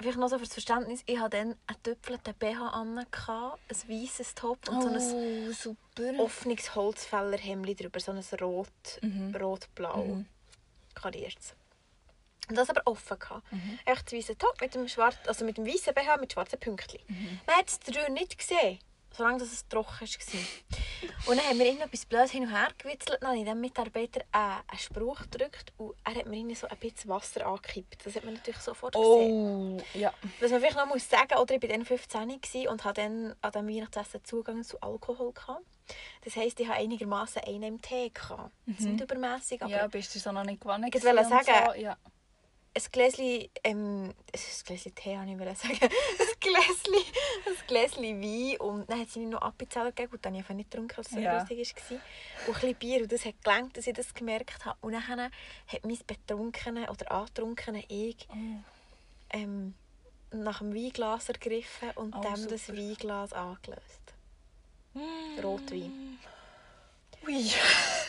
[0.00, 3.06] vielleicht noch so für das Verständnis, ich hatte dann einen Tüpfelten BH an, ein
[3.88, 6.18] weißes Top und so ein Oh, super.
[6.18, 8.66] offenes Holzfällerhemd drüber, so ein rot,
[9.02, 9.34] Mhm.
[9.36, 10.24] rot-blau
[10.94, 11.54] kariertes.
[12.48, 13.52] Und das aber offen gehabt.
[13.52, 13.78] Mhm.
[13.84, 17.00] Echt das weiße Top mit dem schwarz, also mit dem weißen BH mit schwarzen Pünktchen.
[17.06, 17.40] Mhm.
[17.46, 18.78] Man hat es drüber nicht gesehen,
[19.16, 21.30] solange dass es trocken war.
[21.30, 23.18] und dann haben wir irgendetwas blöd hin und her gewitzelt.
[23.20, 26.76] Dann habe ich dem Mitarbeiter einen, Spruch gedrückt und er hat mir irgendwie so ein
[26.78, 28.06] bisschen Wasser angekippt.
[28.06, 29.80] Das hat man natürlich sofort gesehen.
[29.80, 30.12] Oh, ja.
[30.40, 33.34] Was man vielleicht noch muss sagen, oder ich war dann 15 gewesen und hatte dann
[33.40, 35.32] an diesem Weihnachtsessen Zugang zu Alkohol.
[35.32, 35.64] Gehabt.
[36.24, 38.10] Das heisst, ich hatte einigermaßen einen im Tee.
[38.10, 38.52] Gehabt.
[38.66, 40.90] Das ist nicht übermässig, aber Ja, bist du so noch nicht gewonnen?
[40.92, 41.80] Ich wollte sagen, So?
[41.80, 41.96] Ja.
[42.72, 45.78] Ein Gläschen, ähm, ein Gläschen Tee, habe ich wollte sagen.
[45.82, 46.94] ein Gläschen,
[47.46, 50.10] ein Gläschen Wein und dann hat sie mir noch Appenzeller gegeben.
[50.12, 51.38] Gut, dann habe ich einfach nicht getrunken, weil es so Ja.
[51.38, 51.58] lustig
[51.90, 51.96] war.
[52.46, 54.78] Und ein bisschen Bier und das hat gelangt, dass ich das gemerkt habe.
[54.82, 58.36] Und dann hat mein betrunkene oder antrunkene Ich Oh.
[59.30, 59.74] ähm,
[60.32, 62.78] nach dem Weinglas ergriffen und Oh, dem das super.
[62.78, 64.00] Weinglas angelöst.
[65.42, 66.18] Rotwein.
[67.26, 67.50] Ui.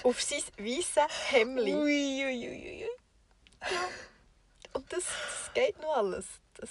[0.03, 1.73] Auf sein weißes Hemdli.
[1.73, 2.89] Ui, ui, ui, ui.
[4.73, 6.25] Und das, das geht noch alles.
[6.55, 6.69] Das,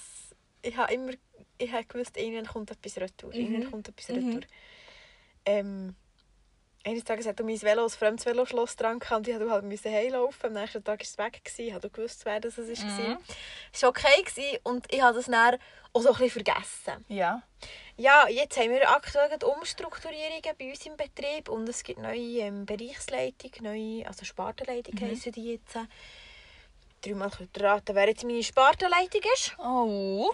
[0.61, 1.11] ich habe immer
[1.57, 3.33] ich habe gewusst, irgendwann kommt etwas retour.
[3.33, 4.15] Irgendwann kommt etwas Mhm.
[4.15, 4.41] retour.
[5.45, 5.95] Ähm,
[6.83, 9.91] eines Tages hat du mein Velo, ein fremdes Veloschloss dran und ich musste halt müssen
[9.91, 10.47] heimlaufen.
[10.47, 11.41] Am nächsten Tag war es weg.
[11.57, 12.63] Ich habe gewusst, wer das war.
[12.67, 13.17] Es Mhm.
[13.81, 15.59] war okay gewesen und ich habe das dann
[15.93, 17.05] auch so ein bisschen vergessen.
[17.07, 17.43] Ja.
[17.97, 22.65] Ja, jetzt haben wir aktuell Umstrukturierungen bei uns im Betrieb und es gibt neue ähm,
[22.65, 25.11] Bereichsleitung, neue, also Spartenleitung Mhm.
[25.11, 25.77] heissen die jetzt.
[27.01, 29.55] Dreimal raten, wer jetzt meine Spartenleitung ist.
[29.57, 30.31] Oh.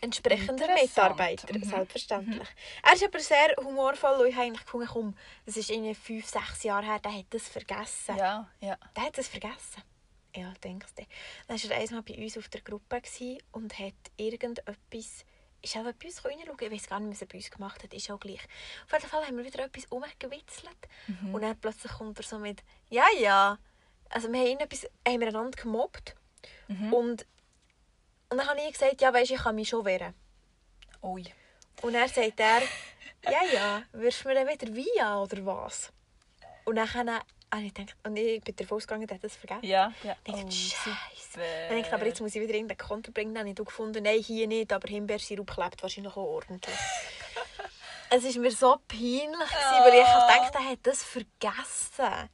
[0.00, 0.66] Entsprechender.
[0.74, 1.64] Mitarbeiter, Mhm.
[1.64, 2.48] selbstverständlich.
[2.82, 6.26] Er ist aber sehr humorvoll und ich habe eigentlich gefunden, komm, das ist irgendwie fünf,
[6.26, 8.16] sechs Jahre her, der hat das vergessen.
[8.16, 8.76] Ja, ja.
[8.96, 9.82] Der hat das vergessen.
[10.36, 11.04] Ja, denkst du.
[11.46, 13.00] Dann war er einmal bei uns auf der Gruppe
[13.52, 15.24] und hat irgendetwas...
[15.62, 16.58] Ist auch bei uns reinschauen?
[16.60, 17.94] Ich weiß gar nicht, was er bei uns gemacht hat.
[17.94, 18.40] Ist auch gleich.
[18.84, 20.76] Auf jeden Fall haben wir wieder etwas umgewitzelt.
[21.32, 22.62] Und dann plötzlich kommt er so mit...
[22.90, 23.58] Ja, ja.
[24.14, 26.14] Also wir haben, etwas, haben wir einander gemobbt.
[26.92, 27.26] Und,
[28.30, 30.14] und dann habe ich gesagt, ja, weisst, ich kann mich schon wehren.
[31.02, 31.24] Ui.
[31.82, 32.62] Und dann sagt er,
[33.24, 35.92] ja, ja, wirst du mir dann wieder Wein oder was?
[36.64, 37.22] Und dann habe
[37.62, 39.64] ich gedacht, und ich bin davon ausgegangen, er hat das vergessen.
[39.66, 40.16] Ja, ja.
[40.24, 40.90] Ich dachte, Scheiße.
[41.32, 41.44] super.
[41.68, 43.34] Dann dachte aber jetzt muss ich wieder irgendeinen Konter bringen.
[43.34, 46.74] Dann habe ich gefunden, nein, hier nicht, aber Himbeersirup klebt wahrscheinlich auch ordentlich.
[48.10, 50.28] es war mir so peinlich, gewesen, weil ich Ah.
[50.28, 52.30] dachte, er hat das vergessen.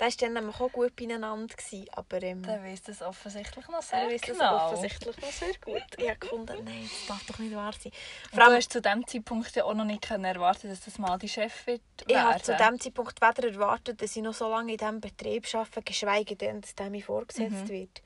[0.00, 1.54] Der war dann nämlich auch gut beieinander.
[1.54, 4.66] Gewesen, aber ähm, Der weiss das offensichtlich noch sehr er weiß das genau.
[4.66, 5.82] offensichtlich noch sehr gut.
[5.98, 7.92] Ich habe gefunden, nein, das darf doch nicht wahr sein.
[8.30, 10.98] Vor du allem, hast zu diesem Zeitpunkt ja auch noch nicht können erwarten, dass das
[10.98, 12.42] mal die Chef wird ich habe werden.
[12.44, 16.34] zu diesem Zeitpunkt weder erwartet, dass ich noch so lange in diesem Betrieb arbeite, geschweige
[16.34, 17.68] denn, dass der mir vorgesetzt Mhm.
[17.68, 18.02] wird.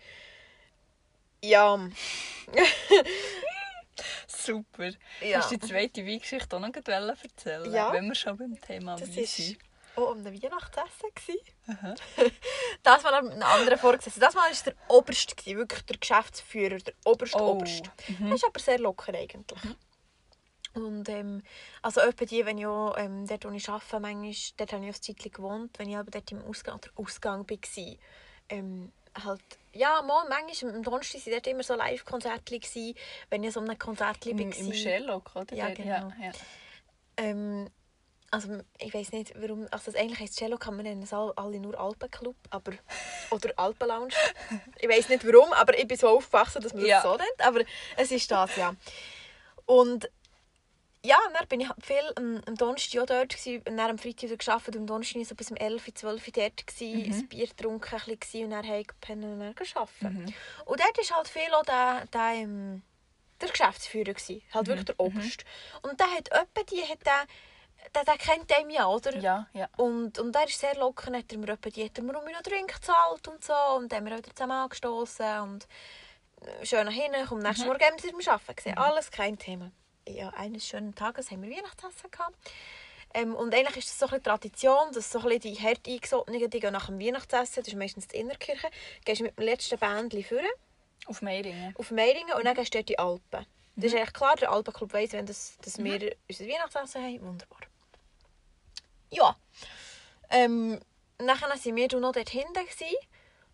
[1.43, 1.79] Ja,
[4.27, 4.91] Super.
[5.21, 5.39] Ja.
[5.39, 7.93] Hast du die zweite Weingeschichte auch noch erzählen Ja.
[7.93, 9.59] Wenn wir schon beim Thema das Wein war sind.
[9.97, 11.11] Auch um ein Weihnachtsessen.
[11.15, 11.95] gewesen.
[12.83, 14.21] das war ein anderer vorgesessen.
[14.21, 14.75] Das Mal war der
[15.37, 17.53] gewesen, wirklich der Geschäftsführer, der Oberste Oh.
[17.53, 17.91] Oberste.
[18.21, 19.61] Das ist aber sehr locker eigentlich.
[20.75, 21.43] Und ähm,
[21.83, 24.95] also etwa die, wenn ich auch, ähm, dort, wo ich arbeite, manchmal, dort habe ich
[24.95, 27.97] auch Zeitchen gewohnt, wenn ich aber dort im Ausgang, oder Ausgang war,
[28.49, 29.41] ähm, halt,
[29.73, 32.61] ja, mal, manchmal, am Donnerstag waren dort immer so Live-Konzerte,
[33.31, 34.57] wenn ich so einem Konzert Im, war.
[34.57, 35.55] im Sherlock, oder?
[35.55, 35.87] Ja, genau.
[35.89, 36.33] Ja, ja.
[37.17, 37.71] Ähm,
[38.35, 39.67] also ich weiß nicht, warum.
[39.71, 42.73] Also das eigentlich heisst Cello kann man nennen all- alle nur Alpenclub, aber
[43.31, 44.13] oder Alpenlounge.
[44.81, 47.03] ich weiß nicht warum, aber ich bin so aufgewachsen, dass man das Ja.
[47.03, 47.41] so nennt.
[47.41, 47.61] Aber
[47.97, 48.75] es ist das ja.
[49.67, 50.11] Und
[51.03, 54.23] ja, dann bin ich halt viel am, am Donnerstag auch dort gewesen, dann am Freitag
[54.23, 54.77] wieder gearbeitet.
[54.77, 58.45] Am Donnerstag so bis um 11, 12 Uhr dort, gewesen, ein Bier getrunken ein bisschen,
[58.45, 60.35] und dann habe ich gepennt und dann gearbeitet.
[60.65, 62.47] Und dort war halt viel auch der, der,
[63.41, 65.45] der Geschäftsführer, gewesen, halt wirklich der Oberste.
[65.83, 67.25] Und der hat etwa die, hat der,
[67.95, 69.17] der, der kennt den ja, oder?
[69.17, 69.69] ja, ja.
[69.77, 72.25] Und, und er ist sehr locker, hat er mir etwa die, hat er mir um
[72.25, 73.53] noch Drink gezahlt und so.
[73.77, 75.67] Und dann haben wir wieder zusammen angestoßen und
[76.43, 77.27] äh, schön nach hinten.
[77.29, 78.79] Am nächsten Morgen haben wir uns arbeiten gesehen.
[78.79, 79.71] Alles kein Thema.
[80.09, 82.37] Ja, eines schönen Tages haben wir Weihnachtsessen gehabt.
[83.15, 86.51] Ähm, und eigentlich ist es so ein bisschen Tradition, dass so ein die hart eingesotenen,
[86.51, 88.69] die gehen nach dem Weihnachtsessen, das ist meistens die Innerkirche,
[89.05, 90.51] gehst du mit dem letzten Bändchen führen
[91.07, 91.75] Auf Meiringen.
[91.79, 93.47] auf Meiringen und dann gehst du dort in die Alpen.
[93.77, 97.21] Das ist eigentlich klar, der Alpenclub weiss, wenn das, dass wir unser Weihnachtsessen haben.
[97.23, 97.61] Wunderbar.
[99.15, 99.37] Ja.
[100.31, 100.81] Ähm,
[101.19, 102.67] nachher waren wir noch dort hinten.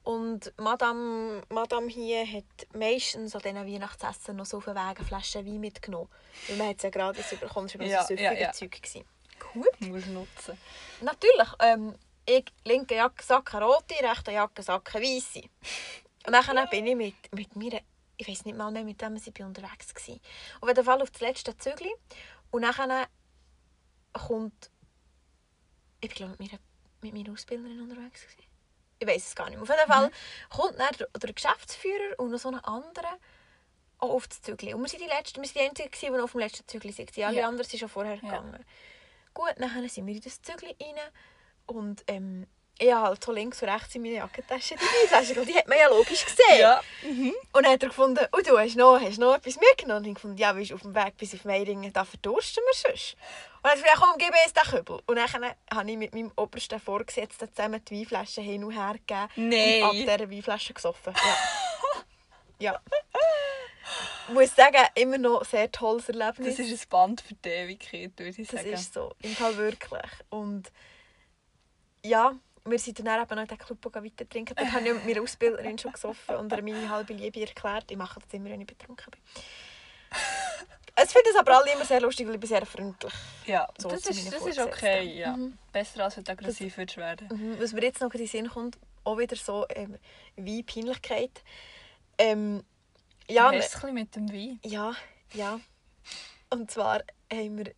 [0.03, 5.05] Und Madame, Madame hier hat meistens an diesen Weihnachtsessen noch so auf den Weg eine
[5.05, 6.09] Flasche Wein mitgenommen.
[6.49, 8.53] Weil man hat es ja gerade bekommen, das war Ja, so ja, ja.
[8.53, 8.73] Zeug.
[8.73, 9.05] Gewesen.
[9.53, 9.81] Gut.
[9.81, 10.59] Musst nutzen.
[11.03, 11.49] Natürlich.
[11.61, 11.95] Ähm,
[12.27, 15.43] ich linke Jackensacke rote, rechte Jackensacke weisse.
[16.27, 17.81] Und dann bin ich mit, mit mir,
[18.17, 20.17] ich weiß nicht mal mehr, mit wem ich bin unterwegs war.
[20.61, 21.93] Auf jeden Fall auf das letzte Zügli.
[22.51, 23.07] Und dann
[24.13, 24.71] kommt,
[26.01, 26.63] ich glaube mit, meiner-
[27.03, 28.23] mit meiner Ausbilderin unterwegs.
[28.23, 28.45] Gewesen.
[28.99, 29.63] Ich weiß es gar nicht mehr.
[29.63, 30.11] Auf jeden Fall
[30.51, 33.19] kommt dann der, der Geschäftsführer und noch so ein anderer
[33.99, 34.73] auch auf das Zügli.
[34.75, 36.97] Und wir sind die Letzten, wir sind die Einzigen, die noch auf dem letzten Zügli
[36.97, 37.25] waren.
[37.25, 37.49] Alle Ja.
[37.49, 38.21] anderen sind schon vorher Ja.
[38.21, 38.65] gegangen.
[39.35, 40.97] Gut, dann sind wir in das Zügli rein
[41.67, 42.47] und ähm,
[42.79, 45.45] ich habe halt so links und rechts in meiner Jackentasche die.
[45.45, 46.61] Die hat man ja logisch gesehen.
[46.61, 46.81] Ja.
[47.53, 50.03] Und dann hat er gefunden, oh, du hast noch, hast noch etwas mitgenommen.
[50.05, 53.17] Und ich gefunden, ja, wie auf dem Weg bis auf Meiringen, da verdursten wir sonst.
[53.63, 55.01] Und dann gesagt, ja, komm, gib uns den Kübel.
[55.07, 59.29] Und dann habe ich mit meinem obersten Vorgesetzten zusammen die Weinflasche hin und her gegeben.
[59.37, 59.83] Nein.
[59.83, 61.13] Und ab dieser Weinflasche gesoffen.
[61.15, 61.37] Ja.
[62.73, 62.81] ja.
[64.29, 66.57] Ich muss sagen, immer noch ein sehr tolles Erlebnis.
[66.57, 68.73] Das ist ein Band für die Ewigkeit, würde ich Das sagen.
[68.73, 70.11] ist so, im Fall wirklich.
[70.31, 70.71] Und
[72.03, 72.33] ja,
[72.65, 74.55] wir sind dann eben noch in den Club weiter trinken.
[74.55, 77.91] Dort habe ich mit meiner Ausbilderin schon gesoffen und ihr meine halbe Liebe erklärt.
[77.91, 79.21] Ich mache das immer, wenn ich betrunken bin.
[81.03, 83.13] Es finden es aber alle immer sehr lustig, weil ich bin sehr freundlich.
[83.47, 85.19] Ja, So das, ist, das ist okay.
[85.19, 85.37] Ja.
[85.37, 85.59] Mhm.
[85.73, 87.29] Besser als wenn du aggressiv würdest werden.
[87.31, 89.97] Mhm, Was mir jetzt noch in den Sinn kommt, auch wieder so ähm,
[90.37, 91.43] wie Peinlichkeit.
[92.19, 92.65] Ähm,
[93.29, 94.61] ja, du ein bisschen mit dem Wein?
[94.65, 94.95] Ja,
[95.33, 95.61] ja.
[96.51, 97.73] Und zwar haben wir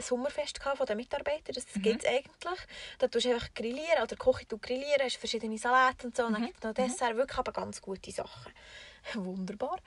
[0.00, 1.54] Sommerfest gehabt von den Mitarbeitern.
[1.54, 2.60] Das gibt es eigentlich.
[2.98, 6.24] Da tust du einfach grillieren, oder Küche tut grillieren, hast verschiedene Salate und so.
[6.24, 8.52] Und dann gibt es noch Dessert, wirklich aber ganz gute Sachen.
[9.14, 9.78] Wunderbar.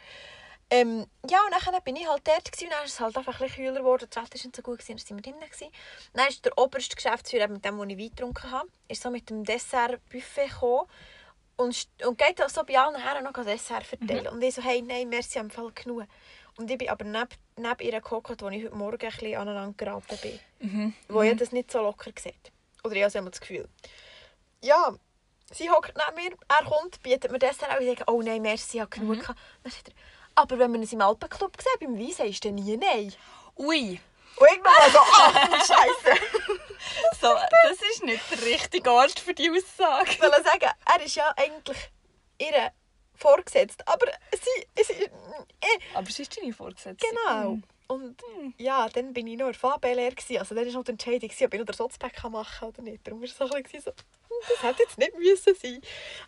[0.70, 3.40] Ähm, ja, und dann bin ich halt dort gewesen, und dann ist es halt einfach
[3.40, 5.50] ein bisschen kühler geworden, das Wetter war nicht so gut, gewesen, dann sind wir drinnen.
[5.50, 5.72] Gewesen.
[6.14, 9.30] Dann ist der oberste Geschäftsführer, mit dem, wo ich Wein getrunken habe, ist so mit
[9.30, 10.88] dem Dessert-Buffet gekommen
[11.56, 14.28] und, und geht so bei allen Herren noch Dessert verteilen.
[14.28, 16.04] Und ich so, hey, nein, merci, am Fall genug.
[16.58, 19.74] Und ich bin aber neben, neben ihr gehockt, wo ich heute Morgen ein bisschen aneinander
[19.78, 20.40] geraten bin.
[20.60, 20.94] Mhm.
[21.08, 22.52] Wo ihr das nicht so locker sieht.
[22.84, 23.68] Oder ich habe immer das Gefühl.
[24.62, 24.94] Ja,
[25.52, 28.42] sie hockt neben mir, er kommt, bietet mir Dessert an und ich sage, oh nein,
[28.42, 29.40] merci, ich habe genug gehabt.
[29.64, 29.94] Dann sagt er,
[30.38, 33.12] aber wenn man es im Alpenclub sieht, beim Wein, sagst du nie nein.
[33.58, 34.00] Ui,
[34.38, 36.22] Und ich war so, ah, Scheiße.
[37.20, 40.12] so, das ist nicht der richtige Ort für die Aussage.
[40.12, 41.78] Ich will sagen, er ist ja eigentlich
[42.40, 42.72] ihr
[43.16, 47.08] vorgesetzt, aber sie, sie äh, Aber sie ist deine Vorgesetzte.
[47.08, 47.54] genau.
[47.54, 47.64] Mhm.
[47.88, 48.22] Und
[48.58, 50.14] ja, dann bin ich noch in der Fahrbeilehre.
[50.38, 53.08] Also dann war noch die Entscheidung, ob ich noch den Sotzpack machen kann oder nicht.
[53.08, 55.82] Darum war es so ein bisschen so, hm, das hätte jetzt nicht müssen sein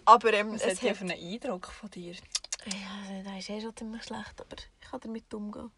[0.06, 0.98] Aber ähm, Was es hat hat...
[0.98, 2.16] für einen Eindruck von dir?
[2.66, 5.72] Ja, das ist eh schon ziemlich schlecht, aber ich kann damit umgehen.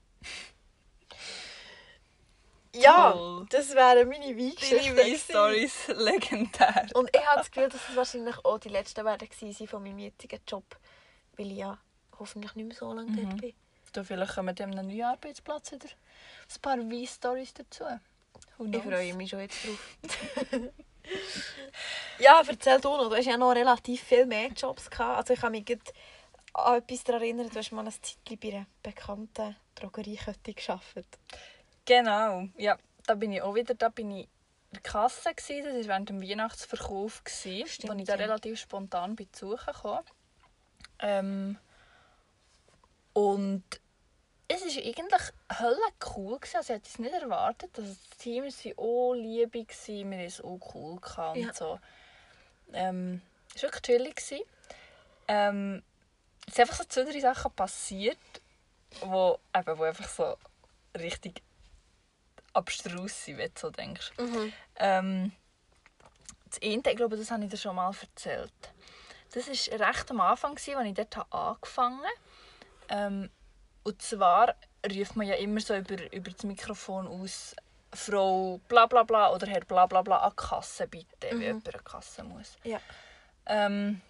[2.74, 4.96] Ja, das wären meine Weingeschichten.
[4.96, 5.12] Deine.
[5.12, 6.88] Wein-Stories legendär.
[6.94, 10.00] Und ich habe das Gefühl, dass es wahrscheinlich auch die letzten werden gewesen von meinem
[10.00, 10.64] jetzigen Job.
[11.36, 11.78] Weil ich ja
[12.18, 13.30] hoffentlich nicht mehr so lange Mhm.
[13.30, 13.54] dort bin.
[13.92, 17.84] Du, vielleicht kommen an einem neuen Arbeitsplatz wieder ein paar Wein-Stories dazu.
[18.58, 19.98] Who Ich freue mich schon jetzt drauf.
[22.20, 23.10] ja, erzähl du noch.
[23.10, 25.18] Du hast ja noch relativ viel mehr Jobs gehabt.
[25.18, 25.66] Also ich kann mich
[26.54, 27.50] an etwas daran erinnern.
[27.50, 31.20] Du hast mal ein Zeitchen bei einer bekannten Drogeriekette gearbeitet.
[31.86, 32.78] Genau, ja.
[33.08, 34.30] Da bin ich auch wieder, da bin ich in
[34.74, 35.62] der Kasse gsi.
[35.64, 38.20] Das war während dem Weihnachtsverkauf Stimmt, wo ich da ja.
[38.20, 40.04] relativ spontan bei Besuchen kam.
[41.00, 41.58] Ähm,
[43.14, 43.64] und
[44.48, 45.78] es war eigentlich hölle
[46.16, 46.38] cool.
[46.40, 46.58] Gewesen.
[46.58, 47.72] Also ich hätte es nicht erwartet.
[47.78, 50.12] Also das Team war auch liebig, gewesen.
[50.12, 51.00] wir hatten es auch cool.
[51.00, 51.54] Gehabt und Ja.
[51.54, 51.80] so.
[52.74, 53.22] Ähm,
[53.56, 54.16] es war wirklich chillig.
[54.16, 54.44] gewesen.
[55.28, 55.84] Ähm,
[56.48, 58.18] es sind einfach so zwei, drei Sachen passiert,
[59.02, 60.38] wo, eben, wo einfach so
[60.98, 61.42] richtig
[62.54, 64.12] abstrus sind, wenn du so denkst.
[64.78, 65.32] Ähm,
[66.50, 68.52] das eine, ich glaube, das habe ich dir schon mal erzählt.
[69.34, 72.10] Das war recht am Anfang, als ich dort angefangen habe.
[72.90, 73.30] Ähm,
[73.84, 77.56] und zwar ruft man ja immer so über, über das Mikrofon aus,
[77.94, 81.84] Frau bla bla bla oder Herr bla bla bla an Kasse bitte, wenn jemand an
[81.84, 82.58] Kasse muss.
[82.64, 82.80] Ja.
[83.46, 84.02] Ähm,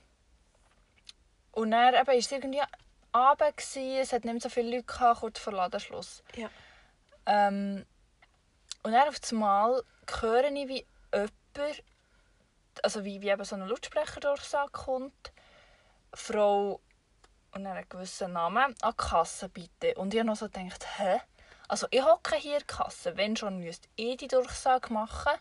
[1.52, 2.62] und dann eben, war es irgendwie
[3.12, 6.24] Abend, gewesen, es hat nicht mehr so viele Leute gehabt, kurz vor Ladenschluss.
[6.36, 6.50] Ja.
[7.26, 7.86] Ähm,
[8.84, 9.84] und dann auf einmal
[10.22, 11.84] höre ich, wie jemand,
[12.84, 15.32] also wie, wie eben so eine Lautsprecherdurchsage kommt,
[16.14, 16.80] Frau
[17.54, 19.96] und einen gewissen Namen, an die Kasse bitte.
[19.96, 21.20] Und ich habe noch so gedacht, hä?
[21.68, 25.34] Also ich hocke hier in der Kasse, wenn schon, müsste ich die Durchsage machen.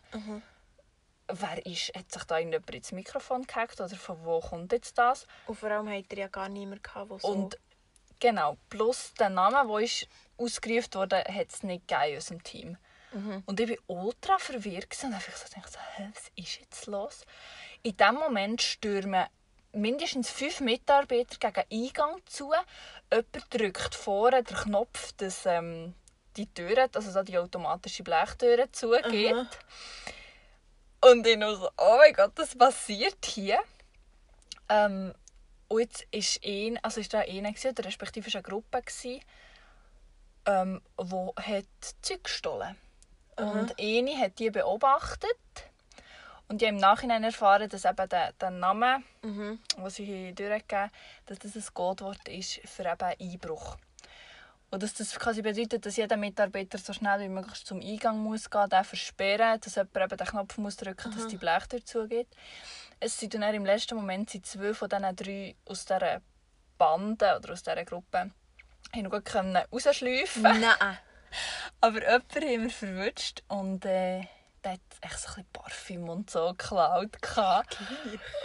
[1.32, 5.26] Wer ist, hat sich da irgendjemand ins Mikrofon gehackt oder von wo kommt jetzt das?
[5.46, 7.28] Und vor allem hatte er ja gar niemanden, gehabt, der so...
[7.28, 7.58] Und
[8.18, 12.76] genau, plus der Name, der ist ausgerufen wurde, hat es nicht gegeben in unserem Team.
[13.46, 17.24] Und ich war ultra verwirrt und einfach so gedacht, hä, was ist jetzt los?
[17.82, 19.26] In dem Moment stürmen
[19.72, 22.52] mindestens fünf Mitarbeiter gegen den Eingang zu.
[23.10, 25.94] Jemand drückt vorne den Knopf, dass ähm,
[26.36, 29.34] die Tür, also so die automatische Blechtüre zugeht.
[29.34, 29.46] Aha.
[31.00, 33.58] Und ich noch so, oh mein Gott, das passiert hier.
[34.68, 35.14] Ähm,
[35.68, 39.20] und jetzt ist ein, also ist da einer gewesen, oder respektive ist eine Gruppe gewesen,
[40.46, 41.64] ähm, wo hat
[42.02, 42.76] Zeug gestohlen.
[43.36, 45.30] Und eine hat die beobachtet
[46.48, 49.58] und die haben im Nachhinein erfahren, dass eben der, der Name, Mhm.
[49.76, 50.90] den sie durchgegeben haben,
[51.26, 53.76] dass das ein Codewort ist für eben Einbruch.
[54.70, 58.48] Und dass das quasi bedeutet, dass jeder Mitarbeiter so schnell wie möglich zum Eingang muss
[58.48, 62.28] gehen, den versperren, dass jemand eben den Knopf muss drücken dass die Blechtür zugeht.
[63.00, 66.20] Es sind dann im letzten Moment sind zwei von diesen drei aus dieser
[66.78, 68.30] Bande oder aus dieser Gruppe
[68.92, 70.64] haben noch gut können rausschleifen Nein.
[71.80, 74.22] Aber jemand haben wir verwünscht und äh,
[74.64, 77.22] der hat echt so ein bisschen Parfüm und so geklaut.
[77.22, 77.78] gehabt.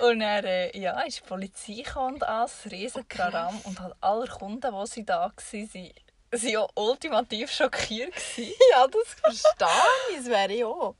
[0.02, 3.60] Und dann äh, ja, ist die Polizei gekommen und alles, riesen Kraram.
[3.62, 5.92] und halt alle Kunden, die sie da waren,
[6.38, 8.14] sie waren auch ultimativ schockiert.
[8.14, 8.54] gewesen.
[8.72, 9.68] Ja, das verstehe
[10.12, 10.18] ich.
[10.18, 10.96] Das wäre ich auch.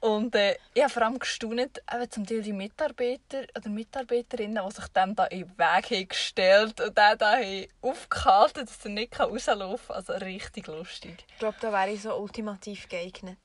[0.00, 4.74] Und äh, ich habe vor allem gestaunt, eben zum Teil die Mitarbeiter oder Mitarbeiterinnen, die
[4.74, 8.90] sich dem da in den Weg haben gestellt und den da haben aufgehalten, dass er
[8.90, 9.96] nicht rauslaufen kann.
[9.96, 11.24] Also richtig lustig.
[11.28, 13.38] Ich glaube, da wäre ich so ultimativ geeignet.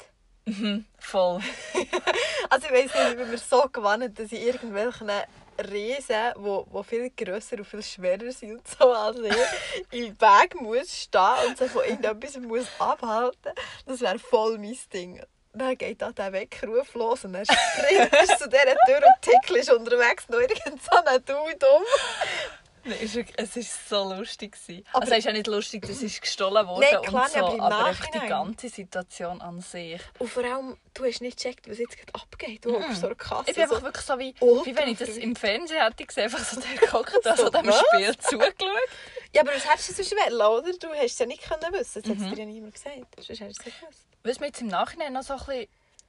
[1.00, 1.40] Voll.
[2.50, 5.10] Also ich weiß nicht, ich bin mir so gewandt, dass ich irgendwelchen
[5.70, 9.36] Riesen, wo, wo viel grösser und viel schwerer sind und so, als ich
[9.92, 13.54] im Weg muss stehen und sie von irgendetwas muss abhalten
[13.86, 15.22] Das wäre voll mein Ding.
[15.54, 19.58] Dann geht da der Weckruf los und dann springt er zu dieser Tür und Tickl
[19.58, 21.84] ist unterwegs noch irgend so Dude um.
[22.84, 24.54] Nein, es war- Es so lustig.
[24.54, 24.86] gewesen.
[24.92, 27.40] Aber- also es ist ja nicht lustig, das ist gestohlen worden Nein, klar, und so,
[27.62, 30.02] aber aber einfach die ganze Situation an sich.
[30.20, 32.66] Und vor allem, du hast nicht gecheckt, was jetzt gerade abgeht.
[32.66, 33.44] Du hockst so eine Kasse.
[33.50, 33.84] Ich bin einfach so.
[33.84, 36.94] wirklich so wie, Ultra wie wenn ich das im Fernsehen hätte gesehen, einfach so der
[37.32, 37.80] also So, dem was?
[37.94, 38.56] Spiel zugeschaut.
[39.34, 40.72] Ja, aber was hättest du sonst wollen, oder?
[40.78, 42.02] Du hast es ja nicht können wissen.
[42.02, 42.30] Das hat Mhm.
[42.32, 42.96] dir ja niemand gesagt.
[43.18, 44.06] Sonst hättest du es nicht gewusst.
[44.24, 45.68] Was mir jetzt im Nachhinein noch so ein bisschen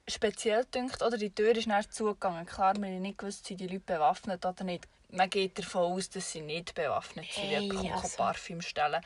[0.08, 2.44] speziell dünkt, oder die Tür ist näher zugegangen.
[2.44, 4.84] Klar, wir haben nicht gewusst, sind die Leute bewaffnet oder nicht.
[5.12, 8.16] Man geht davon aus, dass sie nicht bewaffnet sind, Hey, die also.
[8.16, 9.00] Parfüm stellen.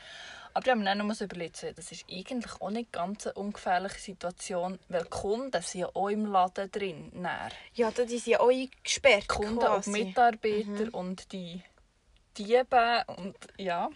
[0.53, 3.99] Aber ich habe mir dann noch überlegt, das ist eigentlich auch nicht ganz eine ungefährliche
[3.99, 7.11] Situation, weil die Kunden sind ja auch im Laden drin.
[7.13, 7.49] Näher.
[7.75, 9.23] Ja, da- die sind ja auch eingesperrt.
[9.23, 9.89] Die Kunden quasi.
[9.91, 11.61] und Mitarbeiter und die
[12.37, 13.89] Diebe und ja.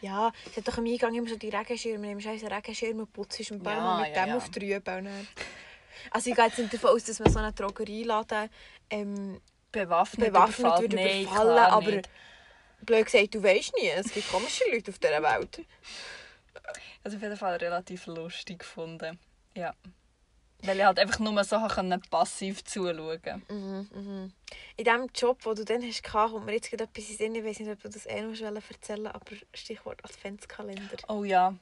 [0.00, 2.06] Ja, es hat doch am Eingang immer so die Regenschirme.
[2.08, 4.36] Nimmst einen Regenschirm und putzt ein paar Ja, Mal mit ja, dem ja.
[4.36, 5.02] auf die Rübe.
[6.10, 8.50] Also ich gehe jetzt nicht davon aus, dass man so einen Drogerieladen
[8.90, 9.40] ähm,
[9.74, 11.58] Bewaffnet, bewaffnet würde Nein, überfallen.
[11.58, 12.08] Aber nicht.
[12.82, 13.88] blöd gesagt, du weißt nie.
[13.88, 15.60] Es gibt komische Leute auf dieser Welt.
[17.02, 19.18] Also auf jeden Fall relativ lustig gefunden.
[19.54, 19.74] Ja.
[20.62, 21.58] Weil ich halt einfach nur so
[22.10, 24.32] passiv zuschauen Mhm, mhm.
[24.78, 27.34] In dem Job, den du dann hast, kommt mir jetzt gerade etwas in Sinn.
[27.34, 30.96] Ich weiß nicht, ob du das eh noch erzählen willst, aber Stichwort Adventskalender.
[31.08, 31.54] Oh ja.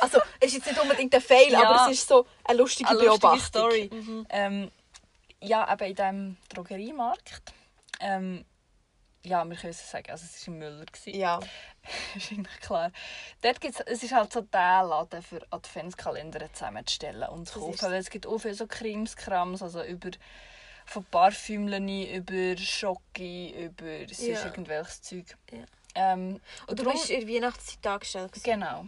[0.00, 1.62] Also, es ist jetzt nicht unbedingt ein Fail, Ja.
[1.64, 3.40] aber es ist so eine lustige Eine lustige Beobachtung.
[3.48, 3.90] Story.
[3.92, 4.26] Mhm.
[4.28, 4.70] Ähm,
[5.46, 7.52] ja, eben in diesem Drogeriemarkt.
[8.00, 8.44] Ähm,
[9.24, 10.84] ja, wir können es sagen, also es war im Müller.
[10.86, 11.18] gewesen.
[11.18, 11.40] Ja.
[12.14, 12.92] ist eigentlich klar.
[13.42, 17.82] Dort gibt's, es ist halt so der Laden für Adventskalender zusammenzustellen und zu kaufen.
[17.90, 20.10] Weil es gibt auch viele so Krimskrams, also über
[20.88, 24.44] von Parfümchen über Schoki, über sonst Ja.
[24.44, 25.36] irgendwelches Zeug.
[25.50, 25.64] Ja.
[25.96, 28.32] Ähm, Und du darum- bist in der Weihnachtszeit angestellt.
[28.32, 28.44] gewesen.
[28.60, 28.86] Genau.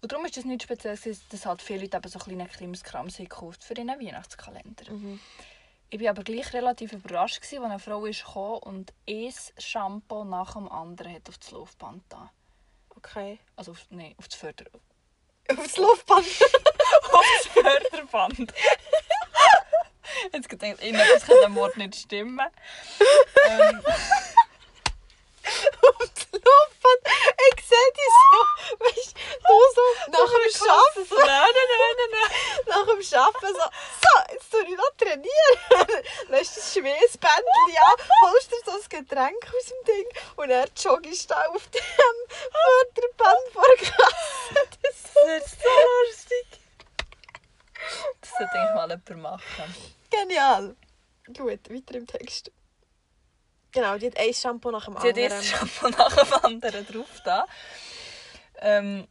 [0.00, 3.18] Und darum ist das nichts Spezielles, gewesen, dass halt viele Leute eben so kleine Krimskrams
[3.18, 4.92] haben gekauft für ihren Weihnachtskalender.
[4.92, 5.18] Mhm.
[5.90, 10.24] Ich war aber gleich relativ überrascht, gewesen, als eine Frau ist gekommen und ein Shampoo
[10.24, 12.30] nach dem anderen hat auf das Laufband da.
[12.90, 13.38] Okay.
[13.56, 14.66] Also auf, nein, auf das Förder...
[15.50, 16.26] Auf das Laufband.
[17.12, 18.54] auf das Förderband.
[20.32, 22.40] Jetzt gedacht, irgendetwas kann dem Wort nicht stimmen.
[23.48, 23.82] Ähm,
[25.82, 27.02] Auf das Laufband.
[27.54, 28.38] Ich sehe dich so.
[28.84, 31.26] Weißt du, so nach dem Arbeiten.
[31.26, 31.68] nein, nein,
[31.98, 32.30] nein, nein.
[32.66, 33.66] Nach dem Arbeiten so.
[34.02, 36.04] So, jetzt tue ich noch trainieren.
[36.28, 38.88] Lässt das Schweißbändchen an, holst dir so ein
[39.30, 40.06] Getränk aus dem Ding
[40.36, 41.82] und dann joggst da auf dem
[42.52, 44.68] Förderband vor der Kasse.
[44.82, 45.68] Das ist so
[46.06, 46.60] lustig.
[48.20, 49.74] Das sollte eigentlich mal jemand machen.
[50.10, 50.76] Genial.
[51.26, 52.50] Gut, weiter im Text.
[53.72, 55.32] Genau, die hat ein Shampoo nach dem Sie hat anderen.
[55.32, 57.46] erst Shampoo nach dem anderen drauf da.
[58.58, 59.08] Ähm,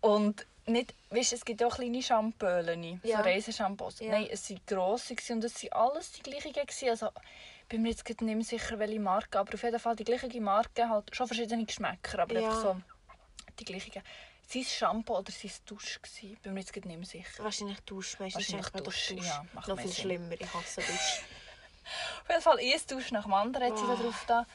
[0.00, 3.18] und nicht, weißt, es gibt auch kleine Shampoölen, Ja.
[3.18, 4.00] so Reisenshampoos.
[4.00, 4.10] Ja.
[4.12, 6.52] Nein, es waren grosse und es waren alles die gleichen.
[6.90, 10.04] Also, ich bin mir jetzt nicht mehr sicher, welche Marke, aber auf jeden Fall die
[10.04, 12.48] gleiche Marke, halt schon verschiedene Geschmäcker, aber Ja.
[12.48, 12.80] einfach so
[13.58, 14.02] die gleichen.
[14.46, 17.42] Sein Shampoo oder sein Dusch gewesen, bin mir jetzt nicht mehr sicher.
[17.42, 18.18] Wahrscheinlich Dusch.
[18.20, 19.26] Meistens Wahrscheinlich Dusch, Dusch.
[19.26, 20.02] ja, macht Noch viel Sinn.
[20.02, 20.32] schlimmer.
[20.38, 21.22] Ich hasse Dusch.
[22.22, 24.46] Auf jeden Fall ein Dusch nach dem anderen hat sie da drauf da.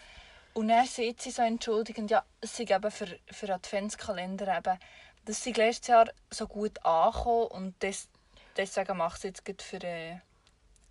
[0.53, 4.79] Und dann sieht sie so entschuldigend, ja, es sei eben für, für Adventskalender eben,
[5.25, 8.09] das sei letztes Jahr so gut angekommen und des,
[8.57, 10.19] deswegen macht sie jetzt für, äh,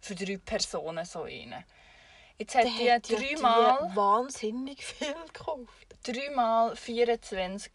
[0.00, 1.64] für drei Personen so einen.
[2.38, 5.96] Jetzt hat die hat ja dreimal, wahnsinnig viel gekauft.
[6.04, 7.72] dreimal 24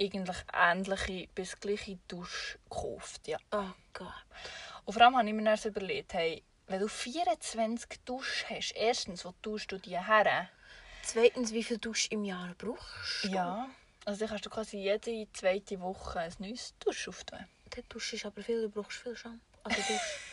[0.00, 3.28] eigentlich ähnliche bis gleiche Dusch gekauft.
[3.28, 3.38] Ja.
[3.52, 4.08] Oh Gott.
[4.86, 9.24] Und vor allem habe ich mir so überlegt, hey, wenn du 24 Dusch hast, erstens,
[9.24, 10.48] wo tust du die her?
[11.02, 13.28] Zweitens, wie viel Dusch im Jahr brauchst du?
[13.28, 13.68] Ja,
[14.04, 17.46] also dann kannst du quasi jede zweite Woche ein neues Dusch auftun.
[17.76, 19.38] Der Dusch ist aber viel, du brauchst viel Shampoo.
[19.64, 20.20] Also Dusch.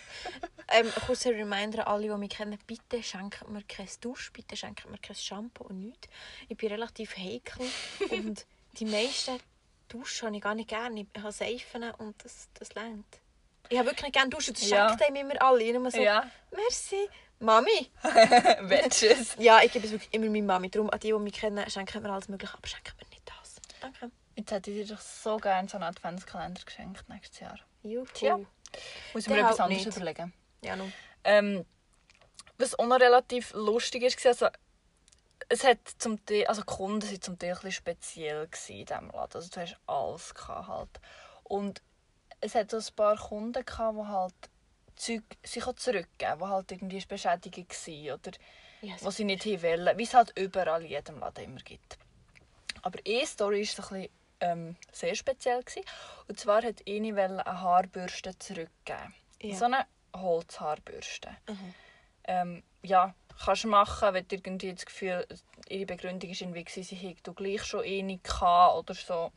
[0.69, 4.55] ähm, ein kurzer Reminder an alle, die mich kennen, bitte schenkt mir kein Dusch, bitte
[4.55, 6.07] schenkt mir kein Shampoo und nichts.
[6.49, 7.65] Ich bin relativ heikel
[8.09, 8.45] und
[8.79, 9.39] die meisten
[9.87, 11.01] Duschen habe ich gar nicht gerne.
[11.13, 13.05] Ich habe Seifen und das, das längt.
[13.69, 14.89] Ich habe wirklich nicht gerne Duschen, das Ja.
[14.89, 15.63] schenkt einem immer alle.
[15.63, 17.09] Ich immer so, Ja, merci.
[17.39, 17.91] Mami.
[18.61, 19.35] willst du es?
[19.37, 20.69] Ja, ich gebe es wirklich immer meiner Mami.
[20.69, 23.55] Darum an die, die mich kennen, schenken mir alles mögliche, aber schenken mir nicht das.
[23.79, 24.11] Danke.
[24.35, 27.59] Jetzt hätte ich dir doch so gerne so einen Adventskalender geschenkt nächstes Jahr.
[27.83, 28.05] Juhu.
[28.13, 28.39] Tja.
[29.13, 29.95] Muss ich mir etwas anderes nicht.
[29.95, 30.33] überlegen.
[30.61, 30.77] Ja.
[31.23, 31.65] Ähm,
[32.57, 34.47] was auch noch relativ lustig ist, also,
[35.49, 39.09] es hat zum Teil, also die Kunden waren zum Teil ein bisschen speziell in diesem
[39.11, 39.35] Laden.
[39.35, 40.89] Also du hast alles gehabt halt.
[41.43, 41.81] Und
[42.41, 44.33] es hat so ein paar Kunden gehabt, die halt
[44.95, 48.31] Zeug sich zurückgeben, die halt irgendwie Beschädigung waren oder
[48.81, 51.97] Ja, die sie nicht wollen, wie es halt überall in jedem Laden immer gibt.
[52.81, 55.61] Aber eine Story war so ein bisschen, ähm, sehr speziell.
[55.63, 55.83] Gewesen.
[56.27, 59.13] Und zwar hat eine eine Haarbürste zurückgeben.
[59.41, 59.55] Ja.
[59.55, 59.85] So eine
[60.15, 61.29] Holzhaarbürste.
[61.47, 61.73] Mhm.
[62.25, 63.13] Ähm, ja,
[63.43, 65.25] kannst du machen, wenn du irgendwie das Gefühl
[65.69, 69.31] ihre Begründung irgendwie, gewesen, sie hätte gleich schon eine gehabt oder so.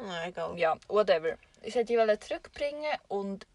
[0.00, 0.58] Ja, egal.
[0.58, 1.36] Ja, whatever.
[1.62, 3.46] Ich wollte die wollte zurückbringen und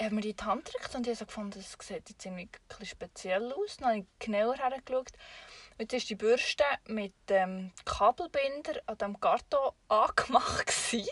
[0.00, 2.24] habe mir die in die Hand gedrückt und ich habe so gefunden, das sieht jetzt
[2.24, 3.76] irgendwie ein speziell aus.
[3.76, 5.12] Dann habe ich genauer hergeschaut.
[5.80, 10.66] Jetzt war die Bürste mit dem Kabelbinder an diesem Karton angemacht.
[10.66, 11.08] Gewesen.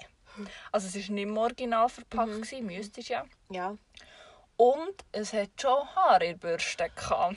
[0.71, 3.25] Also es war nicht mehr original verpackt, gewesen, müsste es ja.
[3.51, 3.79] Ja.
[4.59, 7.37] Und es hat schon Haare in der Bürste gehabt.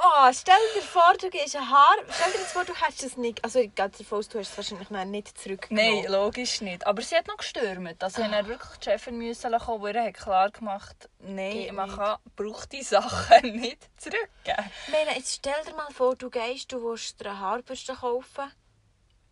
[0.00, 1.96] Oh, stell dir vor, du gehst ein Haar.
[2.10, 3.42] Stell dir jetzt vor, du hättest es nicht.
[3.44, 6.02] Also, ich gehe davon aus, du hast es wahrscheinlich noch nicht zurückgenommen.
[6.02, 6.86] Nein, logisch nicht.
[6.86, 8.02] Aber sie hat noch gestürmt.
[8.02, 12.18] Also ich musste wirklich die Chefin müssen kommen, die hat klar gemacht nein, man kann
[12.24, 14.70] gebrauchte Sachen nicht zurückgeben.
[14.86, 18.50] Ich meine, jetzt stell dir mal vor, du gehst, du willst dir eine Haarbürste kaufen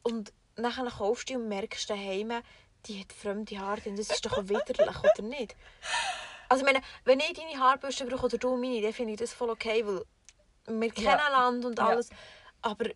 [0.02, 2.32] und nachher kaufst du die und merkst daheim,
[2.86, 3.96] die hat fremde Haare drin.
[3.96, 5.56] Das ist doch widerlich, oder nicht?
[6.48, 9.32] Also ich meine, wenn ich deine Haarbürste brauche oder du meine, dann finde ich das
[9.32, 10.02] voll okay, weil
[10.66, 11.28] wir kennen Ja.
[11.28, 11.88] Land und Ja.
[11.88, 12.10] alles.
[12.62, 12.86] Aber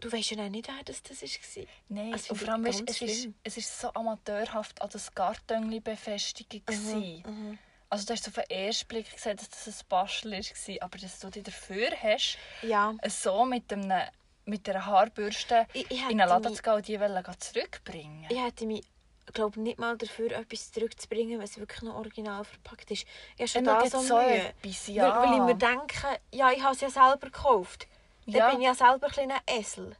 [0.00, 1.64] du weißt ja nicht, wer das, das war.
[1.88, 5.82] Nein, Das und vor allem, weißt, es, ist, es ist so amateurhaft an das Karton
[5.82, 6.50] befestigt.
[6.66, 7.22] gewesen.
[7.26, 7.58] Mhm.
[7.90, 10.82] Also du hast auf den ersten Blick gesehen, dass das ein Bastel war.
[10.82, 12.94] Aber dass du dich dafür hast, Ja.
[13.08, 13.92] so mit, einem,
[14.46, 18.26] mit einer Haarbürste Ich, ich in einen Laden mich- zu gehen und die wollen zurückbringen.
[18.28, 18.82] Ich hätte mich
[19.32, 23.06] glaube nicht mal dafür, etwas zurückzubringen, wenn es wirklich noch original verpackt ist.
[23.38, 24.48] Ich schon Dann da so Mühe.
[24.48, 25.22] etwas, Weil, ja.
[25.22, 27.86] weil ich mir denke, ja, ich habe es ja selber gekauft.
[28.26, 28.50] Dann Ja.
[28.50, 29.96] bin ich ja selber ein kleiner Esel.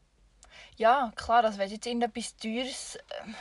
[0.76, 3.34] Ja, klar, also wenn jetzt irgendetwas Teures, ähm,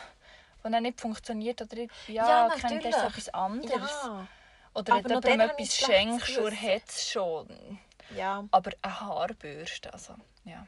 [0.62, 3.92] das dann nicht funktioniert oder nicht- ja, Ja, kennt das etwas anderes.
[4.04, 4.28] Ja.
[4.76, 6.66] Oder wenn dann ich etwas schenkst und Gewissen.
[6.68, 7.80] er hat es schon.
[8.16, 8.44] Ja.
[8.52, 10.16] Aber eine Haarbürste, also
[10.46, 10.66] ja,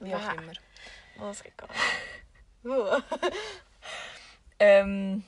[0.00, 0.32] wie auch Wow.
[0.38, 0.52] immer.
[1.18, 3.04] Oh, das geht gar nicht.
[4.64, 5.24] Ähm,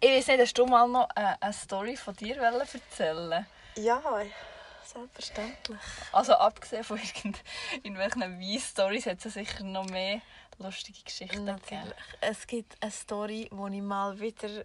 [0.00, 3.46] ich weiß nicht, hast du mal noch eine, eine Story von dir erzählen
[3.78, 4.02] ja,
[4.84, 5.78] selbstverständlich.
[6.12, 7.42] Also abgesehen von irgend-
[7.74, 10.20] irgendwelchen Wein-Stories hat es sicher noch mehr
[10.58, 11.82] lustige Geschichten Natürlich.
[11.84, 11.92] gegeben.
[12.22, 14.64] Es gibt eine Story, wo ich mal wieder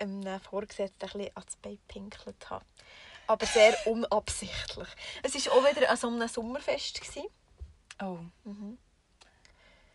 [0.00, 2.64] einem Vorgesetzten ein bisschen ans Bein pinkelt habe.
[3.28, 4.88] Aber sehr unabsichtlich.
[5.22, 7.00] Es war auch wieder an so einem Sommerfest.
[7.00, 7.28] Gewesen.
[8.02, 8.18] Oh.
[8.44, 8.78] Mhm.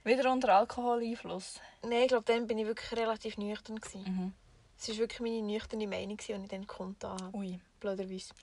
[0.03, 1.59] Wieder unter Alkoholeinfluss.
[1.83, 3.77] Nein, ich glaube, dann bin ich wirklich relativ nüchtern.
[3.77, 4.03] Gewesen.
[4.03, 4.33] Mhm.
[4.77, 7.37] Es war wirklich meine nüchterne Meinung, die ich dann kundgetan habe.
[7.37, 7.59] Ui.
[7.79, 8.33] Blöderweise.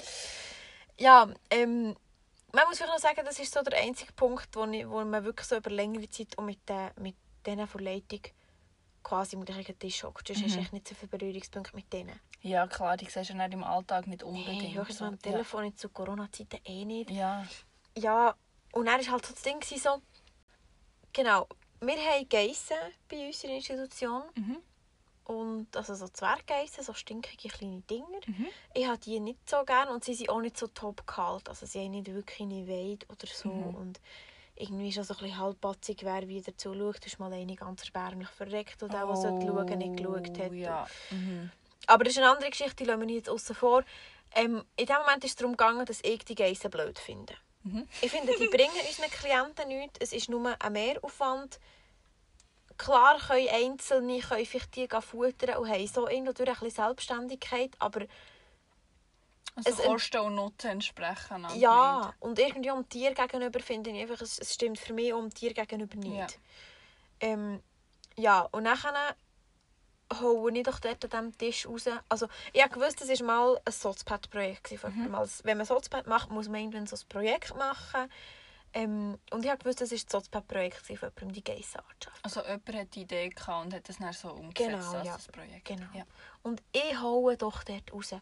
[0.98, 1.96] Ja, ähm,
[2.52, 5.24] man muss vielleicht noch sagen, das ist so der einzige Punkt, wo, ich, wo man
[5.24, 8.20] wirklich so über längere Zeit auch mit, den, mit denen von Leitung
[9.02, 10.26] quasi am gleichen Tisch hockt.
[10.28, 10.62] Sonst hast du Mhm.
[10.64, 12.18] echt nicht so viele Berührungspunkte mit denen.
[12.42, 14.62] Ja, klar, die siehst du nicht im Alltag nicht unbedingt.
[14.62, 17.10] Nein, höchstens am Telefon jetzt zu Corona-Zeiten eh nicht.
[17.10, 17.46] Ja.
[17.96, 18.34] Ja,
[18.72, 20.00] und dann war halt so das Ding so,
[21.12, 21.46] genau,
[21.80, 22.76] wir haben Geissen
[23.08, 24.22] bei uns in der Institution.
[24.34, 24.56] Mhm.
[25.24, 28.18] Und also so Zwerggeissen, so stinkige kleine Dinger.
[28.26, 28.48] Mhm.
[28.74, 31.48] Ich habe die nicht so gerne und sie sind auch nicht so top kalt.
[31.48, 33.48] Also sie haben nicht wirklich eine Weide oder so.
[33.48, 33.74] Mhm.
[33.76, 34.00] Und
[34.56, 36.98] irgendwie schon so ein bisschen halbpatzig, wer wieder zuschaut.
[37.00, 40.50] Da ist mal eine ganz erbärmlich verreckt und auch, der sollte schauen, nicht geschaut hat.
[40.50, 40.86] Oh, Ja.
[41.10, 41.50] Mhm.
[41.86, 43.84] Aber das ist eine andere Geschichte, die lassen wir jetzt außen vor.
[44.34, 47.34] Ähm, in dem Moment ist es darum gegangen, dass ich die Geissen blöd finde.
[47.62, 47.86] Mhm.
[48.00, 49.98] Ich finde, die bringen unseren Klienten nichts.
[50.00, 51.58] Es ist nur ein Mehraufwand.
[52.78, 57.70] Klar können Einzelne können vielleicht die gehen futtern und haben so irgendwo ein bisschen Selbstständigkeit,
[57.78, 58.06] aber
[59.56, 61.46] Also Es- Kosten und Nutzen entsprechen.
[61.56, 62.22] ja, nicht.
[62.22, 65.52] und irgendwie dem Tier gegenüber finde ich einfach, es, es stimmt für mich um Tier
[65.52, 66.16] gegenüber nicht.
[66.16, 66.26] Ja.
[67.20, 67.62] Ähm,
[68.16, 69.14] ja, und dann
[70.20, 71.84] hole ich doch dort an diesem Tisch raus.
[72.08, 74.72] Also, ich habe gewusst, das war mal ein Sozpad-Projekt.
[74.72, 75.16] Mhm.
[75.44, 78.10] Wenn man Sozpad macht, muss man irgendwann so ein Projekt machen.
[78.72, 82.20] Ähm, und ich habe gewusst, das war das Sozpad-Projekt von jemandem, die Geissenartschaft.
[82.22, 85.12] Also jemand hat die Idee gehabt und hat das dann so umgesetzt Genau, als ja.
[85.14, 85.64] das Projekt.
[85.64, 85.86] Genau.
[85.92, 86.04] Ja.
[86.42, 88.14] Und ich hole doch dort raus.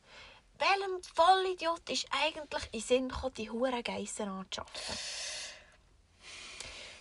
[0.58, 4.96] Welchem Vollidiot ist eigentlich in Sinn gekommen, die Huren Geissen anzuschaffen?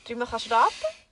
[0.06, 1.07] Dreimal kannst du raten.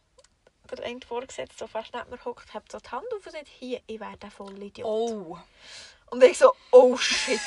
[0.72, 3.48] Der eine Vorgesetzte, der fast neben mir hockt, hat so die Hand auf und sagt,
[3.48, 4.88] hier, ich wäre der Vollidiot.
[4.88, 5.38] Oh.
[6.12, 7.40] Und ich so, oh shit.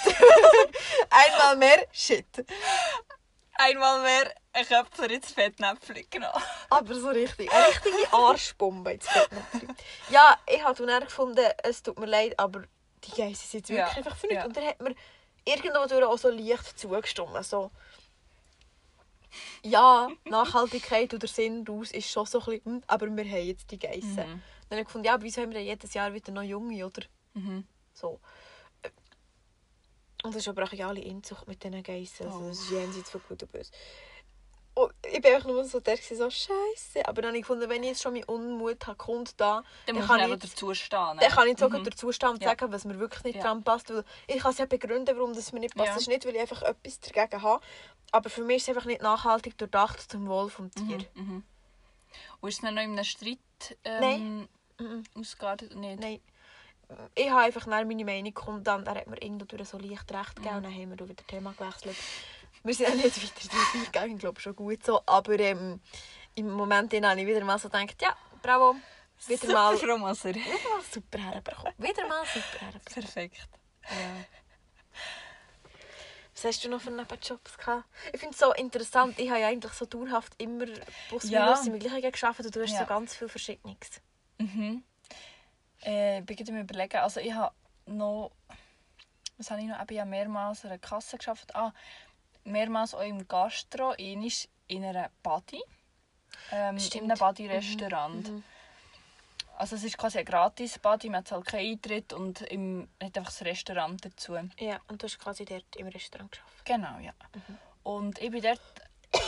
[1.10, 2.26] Einmal mehr, shit.
[3.54, 6.42] Einmal mehr ein Köpfler ins Fettnäpfchen genommen.
[6.70, 7.52] Aber so richtig.
[7.52, 9.76] Eine richtige Arschbombe ins Fettnäpfchen.
[10.10, 12.62] Ja, ich habe dann gefunden, es tut mir leid, aber
[13.04, 14.42] die Geissen sind jetzt wirklich Ja, einfach für nichts.
[14.42, 14.46] ja.
[14.46, 14.94] Und dann hat mir
[15.44, 17.44] irgendwo auch so leicht zugestimmt.
[17.44, 17.70] So,
[19.62, 23.70] ja, Nachhaltigkeit oder Sinn daraus ist schon so ein bisschen, hm, aber wir haben jetzt
[23.70, 24.10] die Geissen.
[24.10, 24.42] Mhm.
[24.68, 27.02] Dann habe ich gefunden, ja, aber wieso haben wir jedes Jahr wieder noch Junge, oder?
[27.34, 27.64] Mhm.
[27.92, 28.20] So.
[30.24, 32.26] Und das ist aber auch alle Inzucht mit diesen Geissen.
[32.26, 33.70] Also das ist jenseits von gut und böse.
[34.78, 37.06] Und ich bin einfach nur so der, gewesen, so scheiße.
[37.08, 39.96] Aber dann habe ich gefunden, wenn ich jetzt schon meinen Unmut habe, kommt da, Dann
[39.96, 41.16] dann kann ich dazu stehen.
[41.18, 41.84] dann kann ich sogar Mhm.
[41.84, 42.50] dazu stehen und Ja.
[42.50, 43.42] sagen, was mir wirklich nicht Ja.
[43.42, 43.90] dran passt.
[43.92, 45.88] Weil ich kann es ja begründen, warum das mir nicht passt.
[45.88, 45.94] Ja.
[45.94, 47.64] Das ist nicht, weil ich einfach etwas dagegen habe.
[48.12, 51.02] Aber für mich ist es einfach nicht nachhaltig durchdacht zum Wohl des Tiers.
[51.14, 51.22] Mhm.
[51.24, 51.44] Mhm.
[52.40, 53.38] Und ist es dann noch in einem Streit
[53.84, 54.48] ähm,
[54.78, 55.02] Mhm.
[55.18, 55.74] ausgeartet?
[55.74, 55.98] Nicht?
[56.00, 56.20] Nein.
[57.16, 58.86] Ich habe einfach nach meine Meinung kundgetan.
[58.86, 60.56] Er hat mir irgendwo so leicht recht gegeben.
[60.56, 61.96] Und dann haben wir wieder Thema gewechselt.
[62.64, 64.14] Wir sind ja nicht weiter drauf eingegangen.
[64.14, 65.00] Ich glaube, schon gut so.
[65.06, 65.80] Aber ähm,
[66.34, 68.76] im Moment habe ich wieder mal so gedacht, ja, bravo.
[69.26, 70.28] Wieder Super, mal, Frau Moser.
[70.34, 71.72] wieder mal super herbekommen.
[71.78, 72.82] Wieder mal super herbekommen.
[72.94, 73.48] Perfekt.
[73.82, 74.24] Ja.
[76.34, 77.84] Was hast du noch für Nebenjobs gehabt?
[78.12, 79.18] Ich finde es so interessant.
[79.18, 80.66] Ich habe ja eigentlich so dauerhaft immer
[81.08, 81.46] plus Ja.
[81.46, 82.78] minus im Gleichen gearbeitet und du hast Ja.
[82.80, 84.00] so ganz viel Verschiedenes.
[84.38, 84.84] Mhm.
[85.84, 86.96] Äh, ich bin gerade überlegen.
[86.98, 87.52] Also ich habe
[87.86, 88.30] noch...
[89.36, 89.80] Was habe ich noch?
[89.90, 91.56] Ich habe mehrmals an einer Kasse gearbeitet.
[91.56, 91.72] Ah,
[92.48, 93.90] mehrmals auch im Gastro.
[93.98, 94.30] Einmal
[94.68, 95.62] in einer Body.
[96.52, 97.04] Ähm, Stimmt.
[97.04, 98.28] in einem Body-Restaurant.
[98.30, 98.44] Mhm.
[99.56, 103.32] Also es ist quasi ein gratis Body, man zahlt keinen Eintritt und im, hat einfach
[103.32, 104.36] das Restaurant dazu.
[104.60, 106.64] Ja, und du hast quasi dort im Restaurant gearbeitet.
[106.64, 107.12] Genau, ja.
[107.34, 107.58] Mhm.
[107.82, 108.60] Und ich bin dort,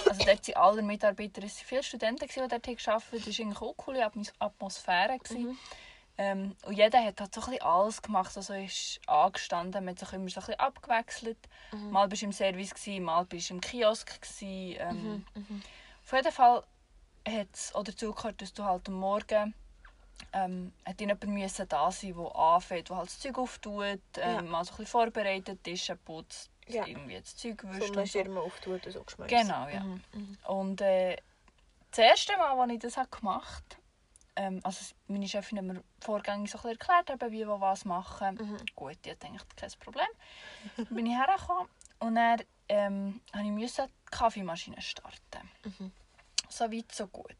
[0.08, 3.02] also dort sind alle Mitarbeiter, es waren viele Studenten, die dort gearbeitet haben.
[3.10, 5.18] Das war eigentlich auch eine coole Atmos- Atmosphäre.
[5.18, 5.42] gewesen.
[5.48, 5.58] Mhm.
[6.22, 10.00] Ähm, und jeder hat halt so ein bisschen alles gemacht, also ist angestanden, man hat
[10.00, 11.38] sich immer so ein bisschen abgewechselt.
[11.72, 11.90] Mhm.
[11.92, 14.20] Mal bist du im Service, gewesen, mal bist du im Kiosk.
[14.20, 14.76] Gewesen.
[14.80, 15.62] Ähm, Mhm.
[16.04, 16.62] Auf jeden Fall
[17.26, 19.54] hat es auch dazu gehört, dass du halt am Morgen
[20.34, 24.42] ähm, hat jemand müssen da sein, der anfängt, der halt das Zeug auftut, ähm, Ja.
[24.42, 26.86] mal so ein bisschen vorbereitet, Tische putzt, Ja.
[26.86, 28.04] irgendwie das Zeug wischt so.
[28.06, 29.30] Schirme auftut und so geschmeißt.
[29.30, 29.80] Genau, ja.
[29.80, 30.02] Mhm.
[30.12, 30.38] Mhm.
[30.46, 31.16] Und äh,
[31.90, 33.82] das erste Mal, als ich das gemacht habe,
[34.36, 38.36] ähm, also meine Chefin hat mir vorgängig so ein erklärt, eben, wie wir was machen.
[38.36, 38.58] Mhm.
[38.74, 40.08] Gut, die hat eigentlich kein Problem.
[40.76, 41.68] Dann bin ich hergekommen
[41.98, 45.50] und dann ähm, musste ich die Kaffeemaschine starten.
[45.64, 45.92] Mhm.
[46.48, 47.36] So weit, so gut.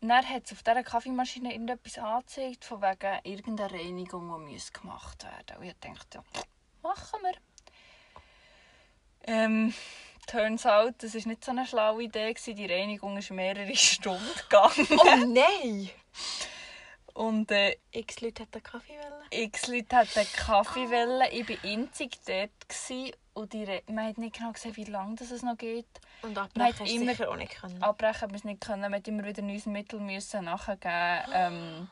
[0.00, 5.56] Dann hat es auf dieser Kaffeemaschine irgendetwas angezeigt, von wegen irgendeiner Reinigung, die gemacht werden
[5.58, 6.42] Und ich dachte, ja,
[6.82, 7.34] machen wir.
[9.28, 9.74] Ähm,
[10.36, 12.32] turns out, das war nicht so eine schlaue Idee.
[12.32, 12.56] gewesen.
[12.56, 14.86] Die Reinigung ist mehrere Stunden gegangen.
[14.90, 15.90] Oh nein!
[17.14, 19.24] Und äh, X Leute hätten Kaffee wollen.
[19.30, 21.22] x Leute hatten Kaffee wollen.
[21.32, 22.50] Ich war einzig dort.
[22.68, 23.12] Gewesen.
[23.32, 25.86] Und die Re man hat nicht genau gesehen, wie lange das es noch geht.
[26.22, 27.82] Und Man abbrechen hat immer- sicher auch nicht können.
[27.82, 28.80] Abbrechen haben wir es nicht können.
[28.82, 31.32] Man musste immer wieder neues Mittel müssen nachgeben.
[31.32, 31.88] Ähm,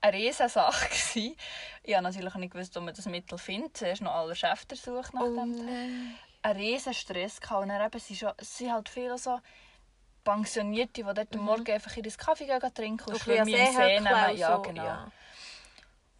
[0.00, 0.88] eine riesige Sache.
[0.88, 1.36] gewesen.
[1.82, 3.76] Ich habe natürlich nicht gewusst, wo man das Mittel findet.
[3.76, 5.64] Zuerst noch alle Schäfte sucht nach Oh dem.
[5.66, 6.14] nein.
[6.44, 7.62] Einen riesen Stress gehabt.
[7.62, 9.40] Und dann eben, sind schon, halt viele so
[10.24, 14.36] Pensionierte, die dort am Morgen einfach ihren Kaffee gehen trinken und schwimmen im See nehmen.
[14.36, 14.84] Ja, genau.
[14.84, 15.12] ja.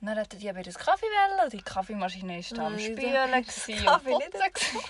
[0.00, 3.44] Und dann hätten die aber das Kaffee wollen und die Kaffeemaschine war da am Spülen
[3.46, 4.80] das und Kaffee putzen.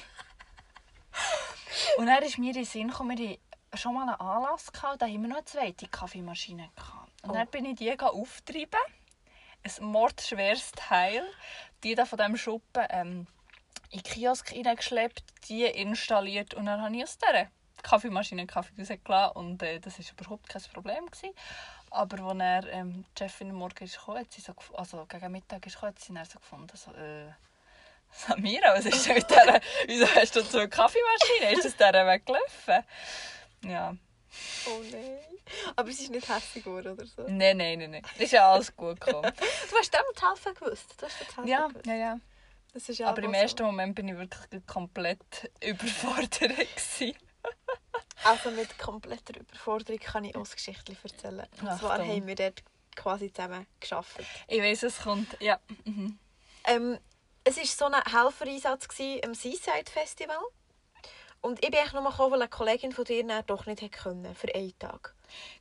[1.99, 5.03] Und dann ist mir in den Sinn gekommen, wir hatten schon mal einen Anlass gehabt,
[5.03, 7.23] da haben wir noch eine zweite Kaffeemaschine gehabt.
[7.23, 7.33] Und Oh.
[7.33, 8.81] dann bin ich die auftreiben.
[9.63, 11.25] Ein mordschweres Teil.
[11.83, 13.27] Die da von diesem Schuppen ähm,
[13.95, 17.49] in den Kiosk reingeschleppt, die installiert und dann habe ich aus dieser
[17.83, 21.07] Kaffeemaschine Kaffee rausgelassen und äh, das war überhaupt kein Problem.
[21.07, 21.35] Gewesen.
[21.91, 25.65] Aber als er, ähm, die Chefin am Morgen ist gekommen, sie so, also gegen Mittag
[25.67, 27.31] ist gekommen, hat sie dann so gefunden, so, äh,
[28.11, 31.53] Samira, was ist denn mit dieser, wieso hast du so eine Kaffeemaschine?
[31.53, 32.85] Ist das dieser weggelaufen?
[33.65, 33.95] Ja,
[34.67, 35.19] Oh nein.
[35.77, 37.23] Aber sie ist nicht hässlich geworden oder so.
[37.29, 38.03] nein, nein, nein, nein.
[38.19, 39.31] Ist ja alles gut gekommen.
[39.71, 40.95] Du hast dem zu helfen gewusst.
[41.01, 41.87] Du hast dir zu helfen Ja, gewusst.
[41.87, 42.19] ja, ja.
[42.75, 46.69] Ja Aber im ersten Moment bin ich wirklich komplett überfordert.
[46.77, 47.13] So.
[48.25, 51.47] Also mit kompletter Überforderung kann ich eine Geschichte erzählen.
[51.61, 51.79] Und Achtung.
[51.79, 52.63] zwar haben wir dort
[52.97, 54.27] quasi zusammen gearbeitet.
[54.49, 55.37] Ich weiß, es kommt.
[55.41, 55.61] Ja.
[55.85, 56.19] Mhm.
[56.65, 56.99] Ähm,
[57.45, 58.89] es war so ein Helfereinsatz
[59.25, 60.39] am Seaside Festival.
[61.43, 64.35] Und ich bin eigentlich nur gekommen, weil eine Kollegin von dir doch nicht hätte können
[64.35, 65.14] für einen Tag.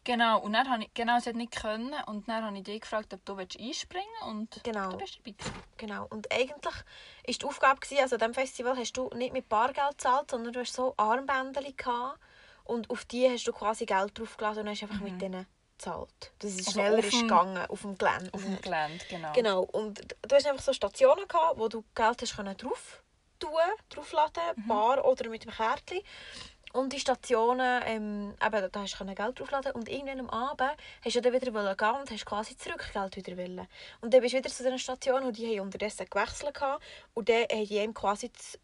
[0.03, 1.93] Genau, und dann habe ich, genau, sie hat nicht können.
[2.07, 4.24] Und dann habe ich dich gefragt, ob du einspringen willst.
[4.24, 4.89] Und Genau.
[4.91, 5.32] du bist dabei.
[5.32, 5.53] gewesen.
[5.78, 6.07] Genau.
[6.09, 9.91] Und eigentlich war die Aufgabe, gewesen, also an diesem Festival hast du nicht mit Bargeld
[9.97, 12.20] gezahlt, sondern du hast so Armbänder gehabt.
[12.66, 15.45] Und auf die hast du quasi Geld draufgelassen und hast einfach mit denen
[15.78, 16.32] gezahlt.
[16.39, 18.30] Das ist Also schneller ist gegangen, auf dem Gelände.
[18.34, 19.32] Auf dem Gelände, genau.
[19.34, 19.61] Genau.
[19.64, 23.03] Und du hast einfach so Stationen gehabt, wo du Geld hast können drauf
[23.39, 23.49] tun,
[23.89, 24.68] draufladen, Mhm.
[24.68, 25.99] bar oder mit dem Kärtchen.
[26.74, 30.71] Und die Stationen, ähm, eben, da hast du Geld draufladen und irgendwann am Abend
[31.05, 33.67] hast du dann wieder wollen gehen und hast quasi Zurückgeld wieder wollen.
[34.01, 37.30] Und dann bist du wieder zu diesen Stationen und die haben unterdessen gewechselt gehabt, und
[37.30, 38.57] dann haben die ihm quasi das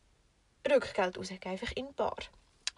[0.68, 2.18] Rückgeld rausgegeben, einfach in Bar.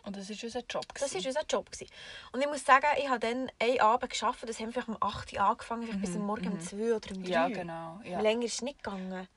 [0.04, 0.86] Und das war unser Job.
[0.94, 1.24] Das gewesen.
[1.24, 1.72] war unser Job.
[1.72, 1.88] Gewesen.
[2.34, 4.98] Und ich muss sagen, ich habe dann einen Abend gearbeitet, das haben wir vielleicht um
[5.00, 8.02] 8 Uhr angefangen, vielleicht bis am Morgen um 2 oder um 3 Mhm, Ja, genau.
[8.04, 8.20] Ja.
[8.20, 9.28] Länger ist es nicht gegangen.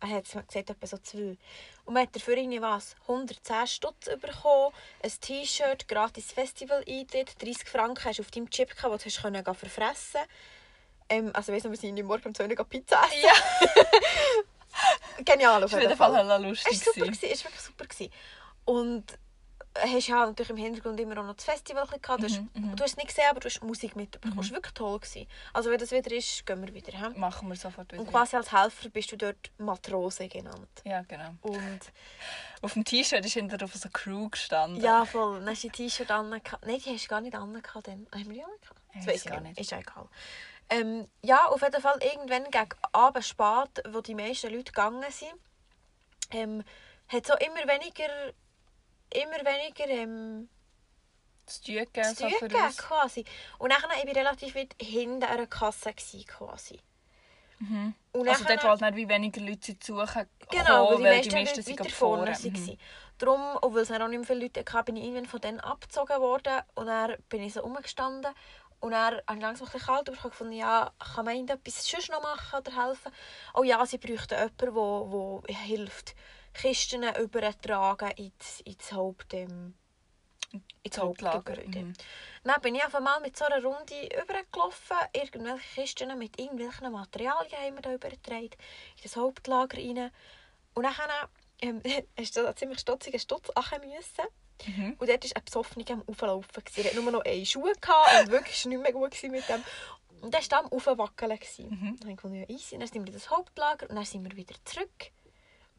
[0.00, 1.36] Er hat gesagt, etwa so zwei.
[1.84, 4.72] Und man hat dafür irgendwie was, 110 Stutz bekommen,
[5.02, 9.44] ein T-Shirt, gratis Festival-Eintritt, 30 Franken hast du auf deinem Chip gehabt, den du können
[9.54, 10.20] verfressen
[11.08, 13.22] ähm, Also weiss noch, wir sind morgen um 2 Uhr Pizza essen.
[13.22, 13.84] Ja.
[15.24, 16.18] Genial auf Das war jeden jeden Fall Fall.
[16.20, 16.86] hella Es lustig.
[16.86, 17.86] war super, gewesen, es war wirklich super.
[17.86, 18.12] Gewesen.
[18.64, 19.04] Und
[19.80, 22.22] hast ja natürlich im Hintergrund immer auch noch das Festival gehabt.
[22.22, 24.38] Du, hast, Mhm, du hast es nicht gesehen, aber du hast Musik mitbekommen.
[24.40, 24.98] Es war wirklich toll.
[24.98, 25.26] Gewesen.
[25.52, 26.92] Also wenn das wieder ist, gehen wir wieder.
[26.92, 27.18] He?
[27.18, 28.00] Machen wir sofort wieder.
[28.02, 30.68] Und quasi als Helfer bist du dort Matrose genannt.
[30.84, 31.34] Ja, genau.
[31.42, 31.80] Und
[32.62, 34.82] Auf dem T-Shirt ist hinter auf so Crew gestanden.
[34.82, 35.38] ja, voll.
[35.40, 36.30] Dann hast du die T-Shirt an.
[36.30, 37.62] Nein, die hast du gar nicht an.
[37.74, 38.50] Haben wir die an?
[39.00, 39.58] Ich ich gar nicht.
[39.60, 40.08] Ist egal.
[40.70, 45.32] Ähm, ja, auf jeden Fall irgendwann gegen Abend spät, wo die meisten Leute gegangen sind,
[46.30, 46.62] ähm,
[47.08, 48.08] hat so immer weniger,
[49.14, 50.48] immer weniger ähm,
[51.46, 52.78] Das Tue gegeben, zu so tun gegeben, uns.
[52.78, 53.24] quasi.
[53.58, 56.80] Und dann war ich relativ weit hinter einer Kasse, gewesen, quasi.
[57.60, 57.94] Mhm.
[58.12, 61.56] Und Also dort, wo halt wie weniger Leute zu suchen Genau, kommen, weil die meisten,
[61.56, 62.52] Leute sind weiter vorne waren.
[62.52, 62.78] Mhm.
[63.18, 66.20] Darum, obwohl es auch nicht mehr viele Leute hatten, bin ich irgendwann von denen abgezogen
[66.20, 66.62] worden.
[66.74, 68.32] Und dann bin ich so rumgestanden.
[68.80, 70.30] Und dann habe ich langsam ein bisschen kalt bekommen.
[70.30, 73.10] gefunden, ja, kann man irgendetwas sonst noch machen oder helfen?
[73.54, 76.14] Oh ja, sie bräuchten jemanden, der wo, wo hilft,
[76.60, 79.34] Kisten übertragen ins, ins Haupt...
[79.34, 79.74] Ähm,
[80.82, 81.78] ins Hauptlager, Hauptgebäude.
[81.78, 81.92] mhm.
[82.42, 84.96] Dann bin ich einfach mal mit so einer Runde übergelaufen.
[85.12, 88.56] Irgendwelche Kisten mit irgendwelchen Materialien haben wir da übergetragen.
[88.96, 90.10] In das Hauptlager rein.
[90.74, 90.94] Und dann
[91.60, 91.82] ähm,
[92.18, 94.28] hast du einen ziemlich stotzigen Stutz machen müssen.
[94.66, 94.96] Mhm.
[94.98, 96.62] Und dort war ein Besoffener am Auflaufen.
[96.76, 99.62] Er hatte nur noch eine Schuhe gehabt und wirklich war nicht mehr gut mit dem.
[100.20, 101.38] Und der war am Aufwackeln.
[101.58, 101.68] Mhm.
[101.68, 102.78] Dann habe ich gefunden, ja, easy.
[102.78, 105.12] Dann sind wir in das Hauptlager und dann sind wir wieder zurück.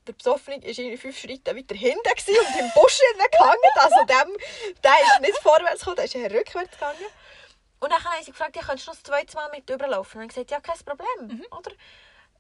[0.10, 3.00] Der Besoffene war irgendwie fünf Schritte weiter hinten und im Busch
[3.32, 3.58] gehangen.
[3.76, 4.38] Also dem,
[4.84, 7.06] der ist nicht vorwärts gekommen, der ist rückwärts gegangen.
[7.80, 10.20] Und dann haben sie gefragt, ja, könntest du noch das zweite Mal mit überlaufen?
[10.20, 11.44] Und ich gesagt, ja, kein Problem.
[11.52, 11.72] Oder?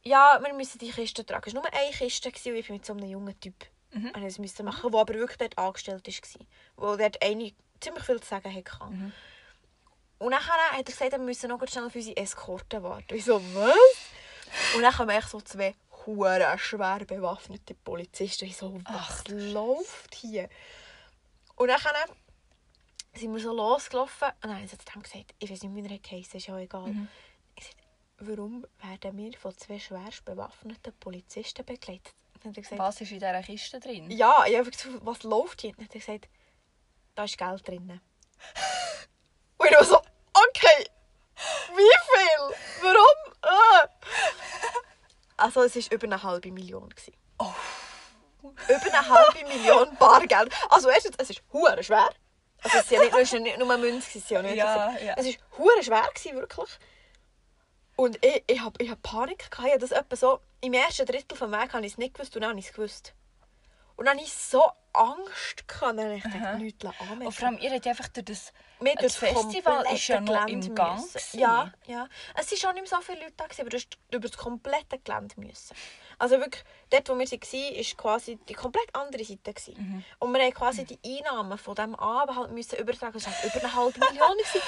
[0.01, 1.43] Ja, wir müssen die Kiste tragen.
[1.47, 3.53] Es war nur eine Kiste und ich bin mit so einem jungen Typ
[3.91, 4.11] Mhm.
[4.15, 6.45] ich das müssen machen, der aber wirklich dort angestellt war.
[6.76, 8.86] Wo dort eine ziemlich viel zu sagen hatte.
[8.86, 9.11] Mhm.
[10.20, 13.15] Und dann hat er gesagt, wir müssen noch schnell auf unsere Eskorte warten.
[13.15, 14.76] Ich so, was?
[14.76, 18.45] Und dann kommen echt so zwei hure schwer bewaffnete Polizisten.
[18.45, 20.49] Ich so, was Ach, läuft hier?
[21.55, 21.79] Und dann
[23.13, 25.99] sind wir so losgelaufen und dann haben sie dem gesagt, ich weiß nicht, wie er
[25.99, 26.87] geheißen ist ja egal.
[26.87, 27.07] Mhm.
[27.55, 27.83] Ich sagte,
[28.19, 32.13] warum werden wir von zwei schwerst bewaffneten Polizisten begleitet?
[32.41, 34.09] Dann hat gesagt, Was ist in dieser Kiste drin?
[34.11, 35.71] ja, ich habe gefragt, was läuft hier?
[35.71, 36.29] Und dann hat er gesagt,
[37.15, 37.89] da ist Geld drin.
[39.57, 40.87] Und ich war so, okay,
[41.75, 42.55] wie viel?
[42.81, 43.28] Warum?
[45.39, 46.89] Also es war über eine halbe Million.
[46.89, 47.13] gewesen.
[47.39, 47.53] Oh.
[48.41, 50.53] Über eine halbe Million Bargeld.
[50.69, 52.09] Also erstens, es ist hure schwer.
[52.61, 54.55] Also es ist ja nicht, nur Münze, es ist ja nicht.
[54.55, 55.13] Ja, ja.
[55.17, 56.69] Es ist hure schwer gewesen, wirklich.
[57.95, 59.69] Und ich, ich habe ich hab Panik gehabt.
[59.73, 62.41] Ich das etwa so, Im ersten Drittel vom Weg habe ich es nicht gewusst und
[62.41, 63.13] dann habe ich es gewusst.
[63.99, 65.67] Und dann hatte ich so Angst.
[65.67, 65.97] Gehabt.
[65.97, 66.57] Dann habe ich gedacht, Aha.
[66.57, 67.25] nichts anmerken.
[67.25, 68.53] Und vor allem, ihr habt einfach durch das...
[68.79, 71.11] Wir das Festival ist ja noch im Gelände Gang müssen.
[71.11, 71.39] gewesen.
[71.39, 72.07] Ja, ja.
[72.35, 75.35] Es waren auch nicht so viele Leute da, aber du musst über das komplette Gelände
[75.37, 75.75] müssen.
[76.17, 79.53] Also wirklich, dort wo wir waren, war quasi die komplett andere Seite.
[79.75, 80.03] Mhm.
[80.19, 83.13] Und wir haben quasi die Einnahmen von diesem Abend halt müssen übertragen.
[83.13, 84.37] Das war halt über eine halbe Million.
[84.37, 84.61] gewesen.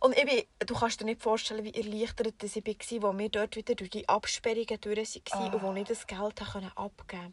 [0.00, 2.64] Und ich bin, du kannst dir nicht vorstellen, wie erleichtert dass ich
[3.02, 5.46] war, als wir dort wieder durch die Absperrungen durch waren Ah.
[5.54, 7.32] und wo ich das Geld abgeben konnte.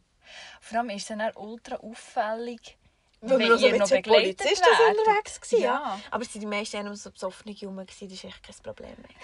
[0.59, 2.77] Vor allem ist es dann ultra auffällig,
[3.21, 5.61] Weil wir so ihr mit noch zwei Polizisten unterwegs waren.
[5.61, 5.67] Ja.
[5.73, 5.99] Ja.
[6.11, 9.15] Aber es waren die meisten eher so besoffene Jungen, das war echt kein Problem mehr.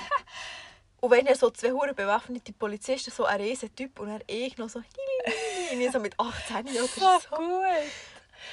[1.00, 4.56] und wenn dann so zwei hure bewaffnete Polizisten, so ein riesen Typ und dann ich
[4.58, 4.82] noch so,
[5.92, 7.36] so mit 18 oder Ah, so.
[7.36, 7.64] gut.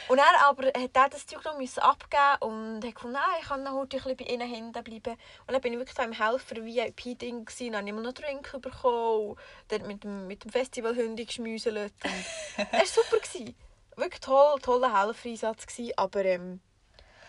[0.07, 3.47] Und dann aber hat er das Zeug noch müssen abgeben und hat gefunden, nein, ich
[3.47, 5.17] kann noch heute ein bisschen bei ihnen hinten bleiben.
[5.47, 8.51] Und dann bin ich wirklich da im Helfer-VIP-Ding gewesen, dann habe ich immer noch Drink
[8.61, 9.35] bekommen,
[9.67, 11.93] dort mit dem, mit dem Festivalhündi geschmüselt.
[12.71, 13.17] Es war super.
[13.19, 13.55] Gewesen.
[13.95, 16.61] Wirklich toll, toller Helfereinsatz gewesen, aber ähm,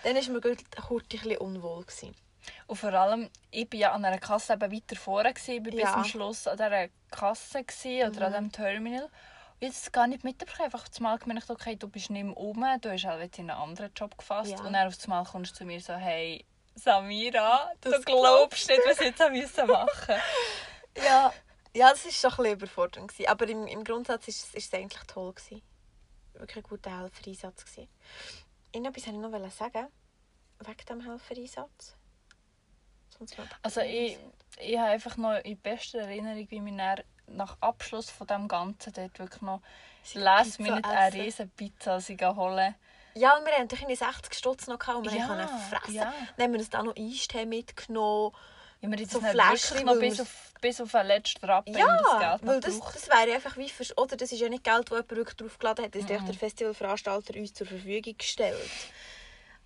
[0.05, 1.83] dann war mir kurz ein bisschen unwohl.
[1.85, 2.15] Gewesen.
[2.67, 5.71] Und vor allem, ich war ja an einer Kasse eben weiter vorne, gewesen, ich war
[5.73, 5.93] bis Ja.
[5.95, 9.09] zum Schluss an dieser Kasse gewesen, oder an diesem Terminal.
[9.61, 13.05] Jetzt gar nicht mitbekommen, einfach zumal gemerkt, okay, du bist nicht mehr rum, du hast
[13.05, 14.53] halt in einen anderen Job gefasst.
[14.53, 14.61] Ja.
[14.61, 16.45] Und dann auf einmal kommst du zu mir so, hey,
[16.75, 20.15] Samira, du Das glaubst nicht, was ich jetzt machen
[20.97, 21.33] Ja,
[21.75, 23.09] ja das war schon ein bisschen überfordernd.
[23.09, 23.29] Gewesen.
[23.29, 25.33] Aber im, im Grundsatz war es, ist es eigentlich toll.
[25.35, 25.63] Gewesen.
[26.35, 27.65] Wirklich ein guter Helfereinsatz.
[27.65, 27.89] Gewesen.
[28.73, 29.89] Irgendetwas wollte ich noch sagen.
[30.61, 31.97] Wegen diesem Helfereinsatz.
[33.63, 34.19] Also ich,
[34.59, 39.19] ich habe einfach noch in bester Erinnerung, wie wir nach Abschluss von dem Ganzen dort
[39.19, 39.61] wirklich noch
[40.15, 41.99] last Pizza minute eine riesen Pizza
[42.37, 42.75] holen.
[43.15, 45.95] Ja, und wir hatten natürlich 60 Stutz noch gehabt, und wir Ja, konnten fressen.
[45.95, 46.13] ja.
[46.37, 48.33] Dann haben wir uns dann noch Eistee mitgenommen.
[48.81, 51.97] Ja, wir haben So nicht Fläschchen, noch bis auf, bis auf den letzten Rappen immer
[51.99, 54.65] das Ja, Geld weil das, das wäre einfach wie für, oder das ist ja nicht
[54.65, 56.11] Geld, das jemand draufgeladen hat, das Mhm.
[56.15, 58.71] hat der Festivalveranstalter uns zur Verfügung gestellt.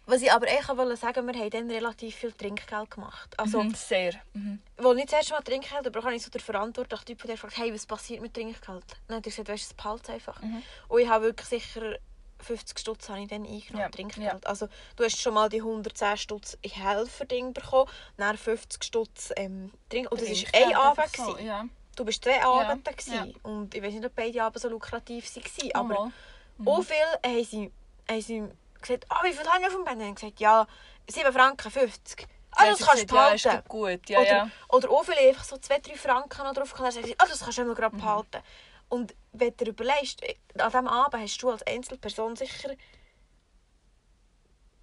[0.07, 3.33] Was ich aber echt wollte sagen, wir haben dann relativ viel Trinkgeld gemacht.
[3.39, 4.13] Also, Mhm, sehr.
[4.35, 4.61] Mhm.
[4.77, 7.57] als ich das erste Mal Trinkgeld bekam, habe ich so den verantwortlichen Typ der gefragt,
[7.57, 8.85] hey, was passiert mit Trinkgeld?
[9.09, 10.41] Dann hat er gesagt, weißt du, es behaltet einfach.
[10.43, 10.63] Mhm.
[10.89, 11.97] Und ich habe wirklich sicher
[12.41, 14.47] 50 Stutz habe ich dann eingenommen, Ja, Trinkgeld.
[14.47, 19.73] Also du hast schon mal die 110 Stutz in Helferding bekommen, dann 50 Stutz ähm,
[19.89, 20.11] Trink.
[20.13, 21.17] Und das war ein Abend.
[21.17, 21.39] so.
[21.39, 21.65] Ja.
[21.97, 22.91] Du bist zwei Abende.
[23.07, 23.27] ja.
[23.45, 25.73] Und ich weiß nicht, ob beide Abende so lukrativ waren.
[25.75, 26.13] Aber
[26.59, 26.73] Mal.
[26.73, 27.73] auch viel haben sie,
[28.11, 28.43] haben sie
[28.85, 30.01] gesagt, ah, wie viel haben wir vom Band?
[30.03, 30.67] Und gesagt, ja,
[31.09, 32.27] 7 Franken 50.
[32.57, 33.49] Ah, Ja, das kannst du ja, behalten.
[33.63, 34.09] doch gut.
[34.09, 34.51] Ja, oder, ja.
[34.69, 36.87] oder auch viele einfach so 2-3 Franken noch drauf gehabt.
[36.87, 38.01] Dann sagen sie, ah, das kannst du immer gerade Mhm.
[38.01, 38.43] behalten.
[38.89, 40.23] Und wenn du dir überlegst,
[40.59, 42.71] an diesem Abend hast du als Einzelperson sicher,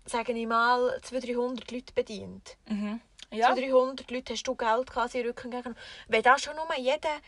[0.06, 2.58] sage ich mal, 200-300 Leute bedient.
[2.68, 3.00] Mhm.
[3.32, 3.54] Ja.
[3.54, 5.76] 200-300 Leute hast du Geld gehabt, sie Rücken gegen.
[6.08, 7.20] Wenn das schon nur jeder,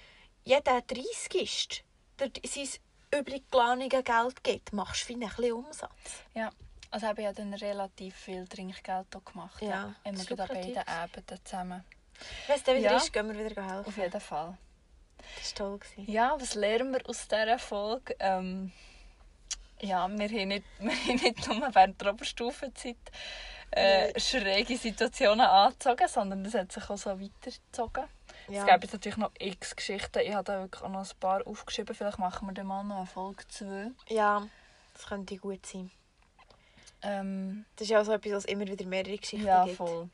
[0.44, 1.84] jeder 30 ist,
[2.20, 2.68] der sein
[3.20, 5.92] übrig geladene Geld gibt, machst du ein bisschen Umsatz.
[6.34, 6.50] ja.
[6.92, 9.60] Also habe ich ja dann relativ viel Trinkgeld auch gemacht.
[9.64, 10.78] Ja, Immer das ist gerade an beiden.
[10.88, 11.84] Abenden zusammen.
[12.46, 12.98] Wenn es dann wieder Ja.
[12.98, 13.88] ist, gehen wir wieder helfen.
[13.88, 14.58] Auf jeden Fall.
[15.36, 15.80] Das war toll.
[16.06, 18.16] Ja, was lernen wir aus dieser Folge?
[18.20, 18.72] Ähm,
[19.82, 20.34] ja, wir haben nicht,
[20.80, 22.96] wir haben nicht nur während der Oberstufenzeit
[23.72, 28.04] äh, schräge Situationen angezogen, sondern es hat sich auch so weitergezogen.
[28.48, 28.62] Ja.
[28.62, 30.20] Es gäbe jetzt natürlich noch x Geschichten.
[30.20, 31.96] Ich habe da wirklich auch noch ein paar aufgeschrieben.
[31.96, 33.92] Vielleicht machen wir dann mal noch eine Folge 2.
[34.10, 34.48] ja,
[34.94, 35.92] das könnte gut sein.
[37.02, 39.78] Ähm, Das ist ja auch so etwas, was immer wieder mehrere Geschichten ja, gibt.
[39.78, 40.10] voll.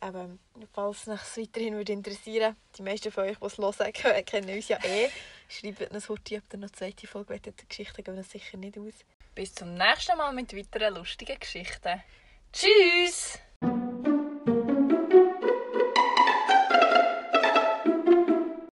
[0.00, 0.28] Aber
[0.72, 4.68] falls es euch weiterhin würde interessieren die meisten von euch, die es hören, kennen uns
[4.68, 5.08] ja eh.
[5.48, 7.46] Schreibt uns heute, ob ihr noch eine zweite Folge wollt.
[7.46, 8.94] Die Geschichten gehen uns sicher nicht aus.
[9.34, 12.02] Bis zum nächsten Mal mit weiteren lustigen Geschichten.
[12.52, 13.38] Tschüss!